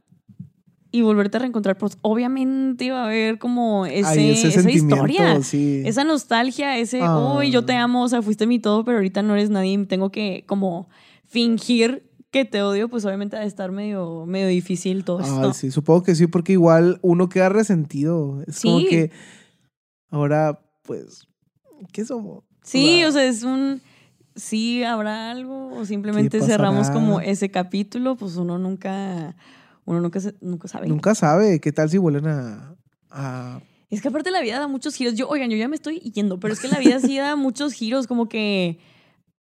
y 0.98 1.02
volverte 1.02 1.38
a 1.38 1.40
reencontrar, 1.42 1.78
pues 1.78 1.98
obviamente 2.02 2.92
va 2.92 3.04
a 3.04 3.06
haber 3.08 3.38
como 3.38 3.86
ese, 3.86 4.08
Ay, 4.20 4.30
ese 4.32 4.48
esa 4.48 4.70
historia. 4.72 5.42
sí. 5.44 5.82
Esa 5.86 6.04
nostalgia, 6.04 6.78
ese, 6.78 7.02
Ah. 7.02 7.36
uy, 7.38 7.52
yo 7.52 7.66
te 7.66 7.74
amo, 7.74 8.04
o 8.04 8.08
sea, 8.08 8.22
fuiste 8.22 8.48
mi 8.48 8.60
todo, 8.60 8.86
pero 8.86 8.98
ahorita 8.98 9.22
no 9.22 9.34
eres 9.34 9.50
nadie 9.50 9.78
tengo 9.86 10.10
que 10.10 10.44
como 10.48 10.88
fingir 11.26 12.10
que 12.32 12.46
te 12.46 12.62
odio, 12.62 12.90
pues 12.90 13.04
obviamente 13.06 13.36
va 13.38 13.44
a 13.44 13.46
estar 13.46 13.72
medio, 13.72 14.26
medio 14.26 14.48
difícil 14.48 15.04
todo 15.04 15.20
Ay, 15.20 15.26
esto. 15.30 15.54
sí, 15.54 15.72
supongo 15.72 16.04
que 16.04 16.16
sí, 16.16 16.28
porque 16.28 16.54
igual 16.54 17.00
uno 17.02 17.30
queda 17.30 17.50
resentido. 17.50 18.42
Es 18.48 18.62
como 18.62 18.80
que 18.80 19.12
ahora, 20.10 20.60
pues, 20.84 21.28
¿qué 21.92 22.06
somos? 22.06 22.44
Sí, 22.64 23.04
o 23.04 23.12
sea, 23.12 23.26
es 23.26 23.44
un... 23.44 23.82
Sí, 24.36 24.84
habrá 24.84 25.32
algo 25.32 25.74
o 25.78 25.86
simplemente 25.86 26.40
¿Qué 26.40 26.46
cerramos 26.46 26.90
como 26.90 27.22
ese 27.22 27.50
capítulo, 27.52 28.18
pues 28.18 28.36
uno 28.36 28.58
nunca, 28.60 29.34
uno 29.86 30.02
nunca, 30.02 30.20
nunca 30.42 30.68
sabe. 30.68 30.88
Nunca 30.88 31.16
sabe 31.16 31.60
qué 31.60 31.72
tal 31.72 31.90
si 31.90 31.98
vuelven 31.98 32.28
a, 32.28 32.76
a 33.12 33.62
Es 33.90 34.02
que 34.02 34.08
aparte 34.08 34.32
la 34.32 34.42
vida 34.42 34.60
da 34.60 34.68
muchos 34.68 34.96
giros. 34.96 35.16
Yo, 35.16 35.30
oigan, 35.30 35.50
yo 35.50 35.58
ya 35.58 35.68
me 35.68 35.76
estoy 35.76 36.00
yendo, 36.00 36.40
pero 36.40 36.54
es 36.54 36.60
que 36.60 36.68
la 36.68 36.80
vida 36.80 37.00
sí 37.00 37.18
da 37.18 37.36
muchos 37.36 37.74
giros, 37.74 38.08
como 38.08 38.28
que 38.28 38.80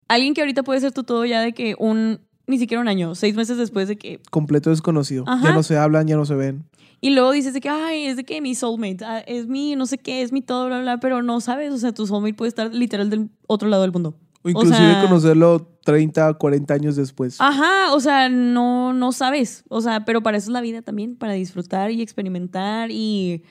alguien 0.07 0.33
que 0.33 0.41
ahorita 0.41 0.63
puede 0.63 0.81
ser 0.81 0.91
tu 0.91 1.03
todo 1.03 1.25
ya 1.25 1.41
de 1.41 1.53
que 1.53 1.75
un, 1.79 2.19
ni 2.45 2.59
siquiera 2.59 2.81
un 2.81 2.87
año, 2.87 3.15
seis 3.15 3.35
meses 3.35 3.57
después 3.57 3.87
de 3.87 3.97
que... 3.97 4.19
completo 4.29 4.69
desconocido. 4.69 5.23
Ajá. 5.27 5.49
Ya 5.49 5.53
no 5.53 5.63
se 5.63 5.77
hablan, 5.77 6.07
ya 6.07 6.17
no 6.17 6.25
se 6.25 6.35
ven. 6.35 6.65
Y 6.99 7.09
luego 7.09 7.31
dices 7.31 7.53
de 7.53 7.59
que, 7.59 7.69
ay, 7.69 8.05
es 8.05 8.15
de 8.15 8.23
que 8.23 8.39
mi 8.41 8.55
soulmate, 8.55 9.03
ah, 9.03 9.19
es 9.19 9.47
mi 9.47 9.75
no 9.75 9.85
sé 9.85 9.97
qué, 9.97 10.21
es 10.21 10.31
mi 10.31 10.41
todo, 10.41 10.67
bla, 10.67 10.81
bla, 10.81 10.99
pero 10.99 11.21
no 11.21 11.41
sabes, 11.41 11.71
o 11.73 11.77
sea, 11.77 11.93
tu 11.93 12.07
soulmate 12.07 12.33
puede 12.33 12.49
estar 12.49 12.73
literal 12.73 13.09
del 13.09 13.29
otro 13.47 13.67
lado 13.69 13.81
del 13.81 13.91
mundo. 13.91 14.15
O 14.43 14.49
inclusive 14.49 14.77
sea- 14.77 15.01
conocerlo 15.01 15.67
30, 15.85 16.33
40 16.35 16.73
años 16.73 16.95
después. 16.95 17.37
Ajá, 17.39 17.93
o 17.93 17.99
sea, 17.99 18.29
no, 18.29 18.93
no 18.93 19.11
sabes. 19.11 19.63
O 19.69 19.81
sea, 19.81 20.05
pero 20.05 20.21
para 20.21 20.37
eso 20.37 20.45
es 20.49 20.53
la 20.53 20.61
vida 20.61 20.81
también, 20.81 21.15
para 21.15 21.33
disfrutar 21.33 21.91
y 21.91 22.01
experimentar 22.01 22.89
y 22.91 23.43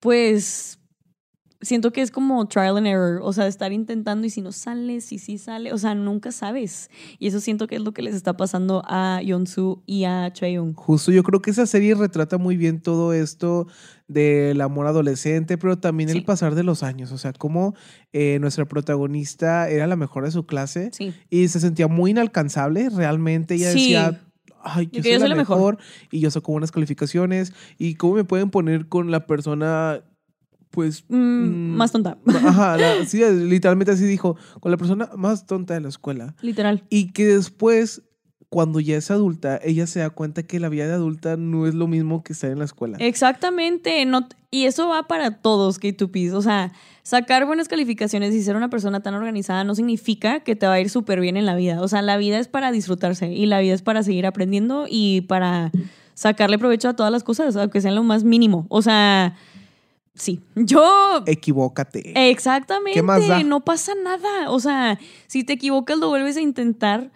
pues 0.00 0.78
siento 1.60 1.92
que 1.92 2.02
es 2.02 2.10
como 2.10 2.46
trial 2.46 2.76
and 2.76 2.86
error, 2.86 3.20
o 3.22 3.32
sea, 3.32 3.46
estar 3.48 3.72
intentando 3.72 4.26
y 4.26 4.30
si 4.30 4.40
no 4.42 4.52
sale, 4.52 5.00
si 5.00 5.18
sí 5.18 5.38
sale, 5.38 5.72
o 5.72 5.78
sea, 5.78 5.94
nunca 5.94 6.30
sabes. 6.30 6.88
Y 7.18 7.26
eso 7.26 7.40
siento 7.40 7.66
que 7.66 7.76
es 7.76 7.82
lo 7.82 7.92
que 7.92 8.02
les 8.02 8.14
está 8.14 8.36
pasando 8.36 8.82
a 8.86 9.20
Yonsu 9.22 9.82
y 9.84 10.04
a 10.04 10.32
Chaeyoung. 10.32 10.74
Justo, 10.74 11.10
yo 11.10 11.22
creo 11.24 11.42
que 11.42 11.50
esa 11.50 11.66
serie 11.66 11.94
retrata 11.94 12.38
muy 12.38 12.56
bien 12.56 12.80
todo 12.80 13.12
esto 13.12 13.66
del 14.06 14.60
amor 14.60 14.86
adolescente, 14.86 15.58
pero 15.58 15.78
también 15.78 16.08
Sí. 16.10 16.18
el 16.18 16.24
pasar 16.24 16.54
de 16.54 16.62
los 16.62 16.82
años. 16.82 17.10
O 17.12 17.18
sea, 17.18 17.32
cómo 17.32 17.74
eh, 18.12 18.38
nuestra 18.40 18.64
protagonista 18.64 19.68
era 19.68 19.86
la 19.86 19.96
mejor 19.96 20.24
de 20.24 20.30
su 20.30 20.46
clase 20.46 20.90
Sí. 20.92 21.12
y 21.28 21.48
se 21.48 21.60
sentía 21.60 21.88
muy 21.88 22.12
inalcanzable. 22.12 22.88
Realmente 22.90 23.54
ella 23.56 23.72
Sí. 23.72 23.80
decía, 23.80 24.20
ay, 24.62 24.88
Yo 24.92 25.02
yo 25.02 25.18
soy 25.18 25.28
la 25.28 25.34
mejor, 25.34 25.78
y 26.10 26.20
yo 26.20 26.30
saco 26.30 26.52
buenas 26.52 26.70
calificaciones 26.72 27.52
y 27.78 27.94
cómo 27.96 28.14
me 28.14 28.24
pueden 28.24 28.50
poner 28.50 28.88
con 28.88 29.10
la 29.10 29.26
persona, 29.26 30.04
pues... 30.70 31.04
Mm, 31.08 31.16
mm, 31.16 31.76
más 31.76 31.92
tonta, 31.92 32.18
Ajá, 32.26 32.76
la- 32.76 33.04
sí, 33.06 33.20
literalmente 33.24 33.92
así 33.92 34.04
dijo, 34.04 34.36
con 34.60 34.70
la 34.70 34.76
persona 34.76 35.10
más 35.16 35.46
tonta 35.46 35.74
de 35.74 35.80
la 35.80 35.88
escuela. 35.88 36.34
literal. 36.42 36.84
Y 36.90 37.12
que 37.12 37.26
después, 37.26 38.02
cuando 38.48 38.80
ya 38.80 38.96
es 38.96 39.10
adulta, 39.10 39.60
ella 39.62 39.86
se 39.86 40.00
da 40.00 40.10
cuenta 40.10 40.42
que 40.42 40.58
la 40.60 40.68
vida 40.68 40.86
de 40.86 40.92
adulta 40.94 41.36
no 41.36 41.66
es 41.66 41.74
lo 41.74 41.86
mismo 41.86 42.22
que 42.22 42.32
estar 42.32 42.50
en 42.50 42.58
la 42.58 42.64
escuela. 42.64 42.96
Exactamente, 43.00 44.04
no, 44.06 44.26
y 44.50 44.64
eso 44.64 44.88
va 44.88 45.02
para 45.06 45.30
todos, 45.42 45.78
K2Ps. 45.80 46.32
O 46.32 46.40
sea, 46.42 46.72
sacar 47.02 47.44
buenas 47.44 47.68
calificaciones 47.68 48.34
y 48.34 48.42
ser 48.42 48.56
una 48.56 48.70
persona 48.70 49.00
tan 49.00 49.12
organizada 49.14 49.64
no 49.64 49.74
significa 49.74 50.40
que 50.40 50.56
te 50.56 50.66
va 50.66 50.74
a 50.74 50.80
ir 50.80 50.88
súper 50.88 51.20
bien 51.20 51.36
en 51.36 51.44
la 51.44 51.54
vida. 51.54 51.82
O 51.82 51.88
sea, 51.88 52.00
la 52.00 52.16
vida 52.16 52.38
es 52.38 52.48
para 52.48 52.72
disfrutarse 52.72 53.30
y 53.32 53.44
la 53.46 53.60
vida 53.60 53.74
es 53.74 53.82
para 53.82 54.02
seguir 54.02 54.24
aprendiendo 54.24 54.86
y 54.88 55.20
para 55.22 55.70
sacarle 56.14 56.58
provecho 56.58 56.88
a 56.88 56.96
todas 56.96 57.12
las 57.12 57.22
cosas, 57.22 57.54
aunque 57.56 57.80
sean 57.82 57.94
lo 57.94 58.02
más 58.02 58.24
mínimo. 58.24 58.66
O 58.70 58.80
sea, 58.82 59.36
sí, 60.18 60.40
yo... 60.54 61.22
Equivócate. 61.26 62.30
Exactamente, 62.30 62.98
¿Qué 62.98 63.02
más 63.02 63.26
da? 63.26 63.42
no 63.42 63.64
pasa 63.64 63.92
nada. 63.94 64.50
O 64.50 64.60
sea, 64.60 64.98
si 65.26 65.44
te 65.44 65.54
equivocas, 65.54 65.98
lo 65.98 66.08
vuelves 66.08 66.36
a 66.36 66.40
intentar 66.40 67.10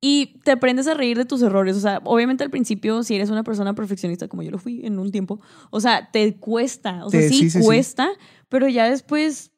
y 0.00 0.38
te 0.44 0.50
aprendes 0.50 0.86
a 0.86 0.94
reír 0.94 1.16
de 1.16 1.24
tus 1.24 1.42
errores. 1.42 1.76
O 1.76 1.80
sea, 1.80 2.00
obviamente 2.04 2.42
al 2.42 2.50
principio, 2.50 3.02
si 3.02 3.14
eres 3.14 3.30
una 3.30 3.44
persona 3.44 3.74
perfeccionista, 3.74 4.28
como 4.28 4.42
yo 4.42 4.50
lo 4.50 4.58
fui 4.58 4.84
en 4.84 4.98
un 4.98 5.12
tiempo, 5.12 5.40
o 5.70 5.80
sea, 5.80 6.10
te 6.10 6.36
cuesta. 6.36 7.04
O 7.04 7.10
sea, 7.10 7.20
Te- 7.20 7.28
sí, 7.28 7.34
sí, 7.34 7.50
sí, 7.50 7.58
sí. 7.58 7.64
cuesta, 7.64 8.10
pero 8.48 8.68
ya 8.68 8.88
después 8.88 9.52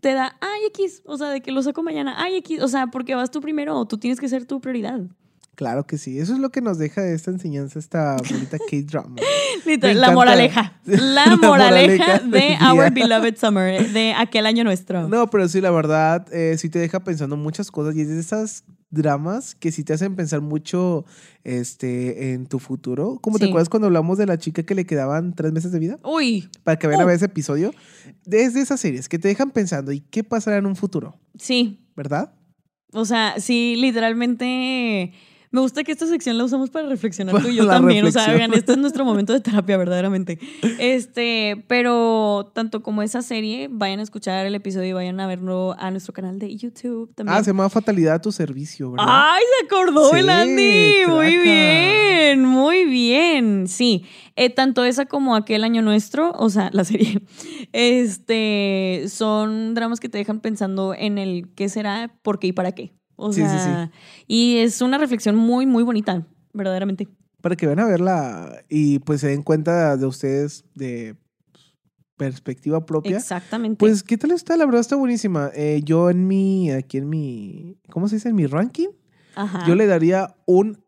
te 0.00 0.12
da, 0.12 0.36
ay, 0.40 0.66
X. 0.68 1.02
O 1.06 1.16
sea, 1.16 1.30
de 1.30 1.40
que 1.40 1.50
lo 1.50 1.62
saco 1.62 1.82
mañana, 1.82 2.14
ay, 2.16 2.36
X. 2.36 2.62
O 2.62 2.68
sea, 2.68 2.88
porque 2.88 3.14
vas 3.14 3.30
tú 3.30 3.40
primero, 3.40 3.84
tú 3.86 3.98
tienes 3.98 4.20
que 4.20 4.28
ser 4.28 4.46
tu 4.46 4.60
prioridad. 4.60 5.00
Claro 5.56 5.86
que 5.86 5.96
sí. 5.98 6.18
Eso 6.20 6.34
es 6.34 6.38
lo 6.38 6.50
que 6.50 6.60
nos 6.60 6.78
deja 6.78 7.04
esta 7.08 7.30
enseñanza, 7.30 7.78
esta 7.78 8.16
bonita 8.30 8.58
K-drama. 8.58 9.16
La 9.94 10.10
moraleja. 10.12 10.78
La, 10.84 11.26
La 11.26 11.36
moraleja 11.36 12.04
moraleja 12.06 12.18
de 12.20 12.58
Our. 12.72 12.92
Beloved 12.92 13.36
Summer, 13.36 13.90
de 13.90 14.12
aquel 14.12 14.46
año 14.46 14.62
nuestro. 14.64 15.08
No, 15.08 15.28
pero 15.30 15.48
sí, 15.48 15.60
la 15.60 15.70
verdad, 15.70 16.26
eh, 16.32 16.56
sí 16.58 16.68
te 16.68 16.78
deja 16.78 17.02
pensando 17.02 17.36
muchas 17.36 17.70
cosas 17.70 17.96
y 17.96 18.02
es 18.02 18.08
de 18.08 18.20
esas 18.20 18.64
dramas 18.90 19.54
que 19.54 19.72
sí 19.72 19.82
te 19.82 19.94
hacen 19.94 20.14
pensar 20.14 20.40
mucho 20.42 21.04
este, 21.42 22.32
en 22.34 22.46
tu 22.46 22.58
futuro. 22.58 23.18
Como 23.22 23.38
te 23.38 23.46
acuerdas 23.46 23.68
cuando 23.68 23.86
hablamos 23.86 24.18
de 24.18 24.26
la 24.26 24.38
chica 24.38 24.62
que 24.62 24.74
le 24.74 24.84
quedaban 24.84 25.34
tres 25.34 25.52
meses 25.52 25.72
de 25.72 25.78
vida? 25.78 25.98
Uy, 26.04 26.48
Para 26.64 26.78
que 26.78 26.86
vayan 26.86 27.00
a 27.00 27.04
Uh. 27.04 27.06
ver 27.08 27.16
ese 27.16 27.24
episodio. 27.26 27.72
Desde 28.26 28.60
esas 28.60 28.78
series 28.78 29.08
que 29.08 29.18
te 29.18 29.28
dejan 29.28 29.50
pensando, 29.52 29.90
¿y 29.90 30.00
qué 30.00 30.22
pasará 30.22 30.58
en 30.58 30.66
un 30.66 30.76
futuro? 30.76 31.18
sí. 31.38 31.80
¿Verdad? 31.96 32.34
O 32.92 33.06
sea, 33.06 33.34
sí, 33.38 33.74
literalmente. 33.76 35.12
Me 35.56 35.62
gusta 35.62 35.84
que 35.84 35.92
esta 35.92 36.06
sección 36.06 36.36
la 36.36 36.44
usamos 36.44 36.68
para 36.68 36.86
reflexionar 36.86 37.32
Para 37.32 37.46
tú 37.46 37.50
y 37.50 37.56
yo 37.56 37.66
también. 37.66 38.04
O 38.04 38.10
sea, 38.10 38.30
oigan, 38.30 38.52
este 38.52 38.72
es 38.72 38.78
nuestro 38.78 39.04
momento 39.06 39.32
de 39.32 39.40
terapia, 39.40 39.78
verdaderamente. 39.78 40.38
Este, 40.78 41.64
pero 41.66 42.52
tanto 42.52 42.82
como 42.82 43.00
esa 43.00 43.22
serie, 43.22 43.68
vayan 43.70 44.00
a 44.00 44.02
escuchar 44.02 44.44
el 44.44 44.54
episodio 44.54 44.88
y 44.88 44.92
vayan 44.92 45.18
a 45.18 45.26
verlo 45.26 45.74
a 45.78 45.90
nuestro 45.90 46.12
canal 46.12 46.38
de 46.38 46.54
YouTube 46.54 47.10
también. 47.14 47.38
Ah, 47.38 47.42
se 47.42 47.52
llama 47.52 47.70
Fatalidad 47.70 48.16
a 48.16 48.20
tu 48.20 48.32
servicio, 48.32 48.90
¿verdad? 48.90 49.06
¡Ay, 49.08 49.42
se 49.58 49.64
acordó 49.64 50.10
Sí, 50.10 50.18
el 50.18 50.28
Andy! 50.28 51.06
Muy 51.08 51.38
bien, 51.38 52.44
muy 52.44 52.84
bien. 52.84 53.66
Sí, 53.66 54.04
Eh, 54.38 54.50
tanto 54.50 54.84
esa 54.84 55.06
como 55.06 55.36
aquel 55.36 55.64
año 55.64 55.80
nuestro, 55.80 56.32
o 56.32 56.50
sea, 56.50 56.68
la 56.74 56.84
serie, 56.84 57.22
este, 57.72 59.04
son 59.08 59.72
dramas 59.72 60.00
que 60.00 60.10
te 60.10 60.18
dejan 60.18 60.40
pensando 60.40 60.92
en 60.92 61.16
el 61.16 61.48
qué 61.54 61.70
será, 61.70 62.14
por 62.20 62.38
qué 62.38 62.48
y 62.48 62.52
para 62.52 62.72
qué. 62.72 62.92
O 63.16 63.32
Sí, 63.32 63.42
sí, 63.42 63.48
sea, 63.48 63.90
y 64.26 64.58
es 64.58 64.80
una 64.82 64.98
reflexión 64.98 65.36
muy, 65.36 65.66
muy 65.66 65.82
bonita, 65.82 66.26
verdaderamente. 66.52 67.08
Para 67.40 67.56
que 67.56 67.66
vayan 67.66 67.80
a 67.84 67.88
verla 67.88 68.62
y 68.68 68.98
pues 69.00 69.20
se 69.22 69.28
den 69.28 69.42
cuenta 69.42 69.96
de 69.96 70.06
ustedes 70.06 70.64
de 70.74 71.16
perspectiva 72.16 72.84
propia. 72.84 73.16
Exactamente. 73.16 73.78
Pues, 73.78 74.02
¿qué 74.02 74.16
tal 74.16 74.30
está? 74.32 74.56
La 74.56 74.64
verdad 74.64 74.80
está 74.80 74.96
buenísima. 74.96 75.50
Eh, 75.54 75.80
yo 75.84 76.10
en 76.10 76.26
mi, 76.26 76.70
aquí 76.70 76.98
en 76.98 77.08
mi, 77.08 77.78
¿cómo 77.90 78.08
se 78.08 78.16
dice? 78.16 78.30
En 78.30 78.36
mi 78.36 78.46
ranking, 78.46 78.88
Ajá. 79.34 79.64
yo 79.66 79.74
le 79.74 79.86
daría 79.86 80.34
un 80.46 80.82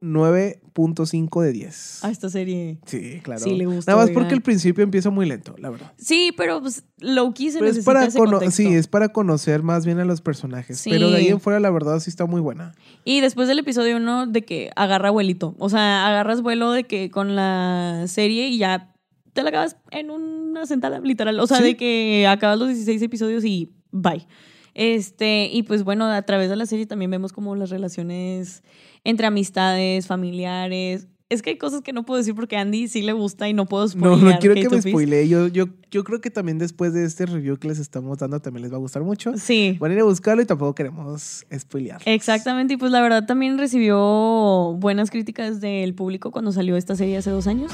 9.5 0.78 1.42
de 1.42 1.52
10. 1.52 2.04
A 2.04 2.10
esta 2.10 2.30
serie. 2.30 2.78
Sí, 2.86 3.20
claro. 3.22 3.40
Sí, 3.42 3.54
le 3.56 3.66
gusta, 3.66 3.90
Nada 3.92 4.02
más 4.02 4.10
oigan. 4.10 4.22
porque 4.22 4.34
el 4.34 4.42
principio 4.42 4.84
empieza 4.84 5.10
muy 5.10 5.26
lento, 5.26 5.54
la 5.58 5.70
verdad. 5.70 5.92
Sí, 5.98 6.32
pero 6.36 6.60
pues 6.60 6.84
Loki 7.00 7.50
se 7.50 7.58
Pero 7.58 7.70
es 7.70 7.76
necesita 7.76 7.92
para, 7.92 8.06
ese 8.06 8.18
contexto. 8.18 8.50
sí, 8.50 8.66
es 8.74 8.86
para 8.86 9.08
conocer 9.10 9.62
más 9.62 9.84
bien 9.84 9.98
a 9.98 10.04
los 10.04 10.20
personajes. 10.20 10.82
Pero 10.88 11.10
de 11.10 11.16
ahí 11.18 11.28
en 11.28 11.40
fuera, 11.40 11.58
la 11.60 11.70
verdad, 11.70 11.98
sí 12.00 12.10
está 12.10 12.26
muy 12.26 12.40
buena. 12.40 12.74
Y 13.04 13.20
después 13.20 13.48
del 13.48 13.58
episodio 13.58 13.96
uno 13.96 14.26
de 14.26 14.44
que 14.44 14.70
agarra 14.76 15.10
vuelito. 15.10 15.54
O 15.58 15.68
sea, 15.68 16.06
agarras 16.06 16.42
vuelo 16.42 16.70
de 16.72 16.84
que 16.84 17.10
con 17.10 17.34
la 17.34 18.04
serie 18.06 18.48
y 18.48 18.58
ya 18.58 18.94
te 19.32 19.42
la 19.42 19.50
acabas 19.50 19.76
en 19.90 20.10
una 20.10 20.66
sentada, 20.66 21.00
literal. 21.00 21.38
O 21.40 21.46
sea, 21.46 21.58
Sí. 21.58 21.62
de 21.64 21.76
que 21.76 22.26
acabas 22.28 22.58
los 22.58 22.68
16 22.68 23.02
episodios 23.02 23.44
y 23.44 23.70
bye. 23.92 24.26
Este, 24.80 25.50
y 25.52 25.64
pues 25.64 25.82
bueno, 25.82 26.04
a 26.06 26.22
través 26.22 26.48
de 26.48 26.54
la 26.54 26.64
serie 26.64 26.86
también 26.86 27.10
vemos 27.10 27.32
como 27.32 27.56
las 27.56 27.68
relaciones 27.68 28.62
entre 29.02 29.26
amistades, 29.26 30.06
familiares. 30.06 31.08
Es 31.30 31.42
que 31.42 31.50
hay 31.50 31.58
cosas 31.58 31.80
que 31.82 31.92
no 31.92 32.06
puedo 32.06 32.18
decir 32.18 32.34
porque 32.36 32.56
a 32.56 32.60
Andy 32.60 32.86
sí 32.86 33.02
le 33.02 33.12
gusta 33.12 33.48
y 33.48 33.54
no 33.54 33.66
puedo 33.66 33.82
No, 33.82 33.88
spoilear. 33.90 34.34
no 34.34 34.38
quiero 34.38 34.54
que 34.54 34.62
me 34.70 34.76
K2Ps. 34.76 34.88
spoilee. 34.88 35.28
Yo, 35.28 35.48
yo, 35.48 35.64
yo 35.90 36.04
creo 36.04 36.20
que 36.20 36.30
también 36.30 36.58
después 36.58 36.94
de 36.94 37.04
este 37.04 37.26
review 37.26 37.56
que 37.58 37.66
les 37.66 37.80
estamos 37.80 38.18
dando 38.18 38.38
también 38.40 38.62
les 38.62 38.72
va 38.72 38.76
a 38.76 38.78
gustar 38.78 39.02
mucho. 39.02 39.32
Sí. 39.36 39.76
Van 39.80 39.90
a 39.90 39.94
ir 39.94 40.00
a 40.00 40.04
buscarlo 40.04 40.42
y 40.42 40.46
tampoco 40.46 40.76
queremos 40.76 41.44
spoilear. 41.58 42.00
Exactamente, 42.06 42.74
y 42.74 42.76
pues 42.76 42.92
la 42.92 43.00
verdad 43.02 43.26
también 43.26 43.58
recibió 43.58 44.76
buenas 44.78 45.10
críticas 45.10 45.60
del 45.60 45.92
público 45.94 46.30
cuando 46.30 46.52
salió 46.52 46.76
esta 46.76 46.94
serie 46.94 47.16
hace 47.16 47.30
dos 47.30 47.48
años. 47.48 47.72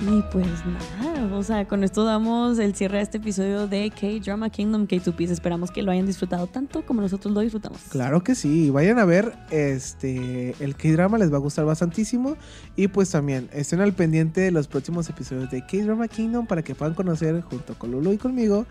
Y 0.00 0.22
pues 0.30 0.46
nada, 1.00 1.34
o 1.34 1.42
sea, 1.42 1.66
con 1.66 1.82
esto 1.82 2.04
damos 2.04 2.58
el 2.58 2.74
cierre 2.74 2.98
a 2.98 3.00
este 3.00 3.16
episodio 3.16 3.66
de 3.66 3.90
K-Drama 3.90 4.50
Kingdom 4.50 4.86
K2Ps. 4.86 5.30
Esperamos 5.30 5.70
que 5.70 5.82
lo 5.82 5.90
hayan 5.90 6.04
disfrutado 6.04 6.46
tanto 6.46 6.84
como 6.84 7.00
nosotros 7.00 7.32
lo 7.32 7.40
disfrutamos. 7.40 7.80
Claro 7.88 8.22
que 8.22 8.34
sí, 8.34 8.68
vayan 8.68 8.98
a 8.98 9.06
ver 9.06 9.32
este 9.50 10.54
el 10.62 10.76
K-drama 10.76 11.16
les 11.16 11.32
va 11.32 11.36
a 11.36 11.40
gustar 11.40 11.64
bastantísimo 11.64 12.36
y 12.76 12.88
pues 12.88 13.10
también 13.10 13.48
estén 13.52 13.80
al 13.80 13.94
pendiente 13.94 14.42
de 14.42 14.50
los 14.50 14.68
próximos 14.68 15.08
episodios 15.08 15.50
de 15.50 15.64
K-drama 15.64 16.08
Kingdom 16.08 16.46
para 16.46 16.62
que 16.62 16.74
puedan 16.74 16.94
conocer 16.94 17.40
junto 17.40 17.78
con 17.78 17.90
Lulu 17.90 18.12
y 18.12 18.18
conmigo 18.18 18.66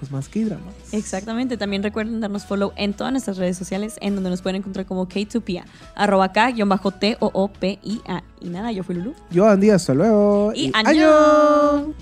pues 0.00 0.10
más 0.10 0.28
K-dramas. 0.28 0.74
Exactamente, 0.92 1.56
también 1.58 1.82
recuerden 1.82 2.20
darnos 2.20 2.46
follow 2.46 2.72
en 2.76 2.94
todas 2.94 3.12
nuestras 3.12 3.36
redes 3.36 3.56
sociales 3.58 3.98
en 4.00 4.14
donde 4.14 4.30
nos 4.30 4.40
pueden 4.42 4.56
encontrar 4.56 4.86
como 4.86 5.06
K2Pia, 5.06 5.64
arroba 5.94 6.32
K-T-O-O-P-I-A. 6.32 8.22
Y 8.40 8.48
nada, 8.48 8.72
yo 8.72 8.82
fui 8.82 8.94
Lulu. 8.94 9.14
Yo 9.30 9.46
Andy, 9.46 9.70
hasta 9.70 9.92
luego. 9.92 10.52
Y 10.54 10.72
¡año! 10.74 10.88
año. 10.88 11.94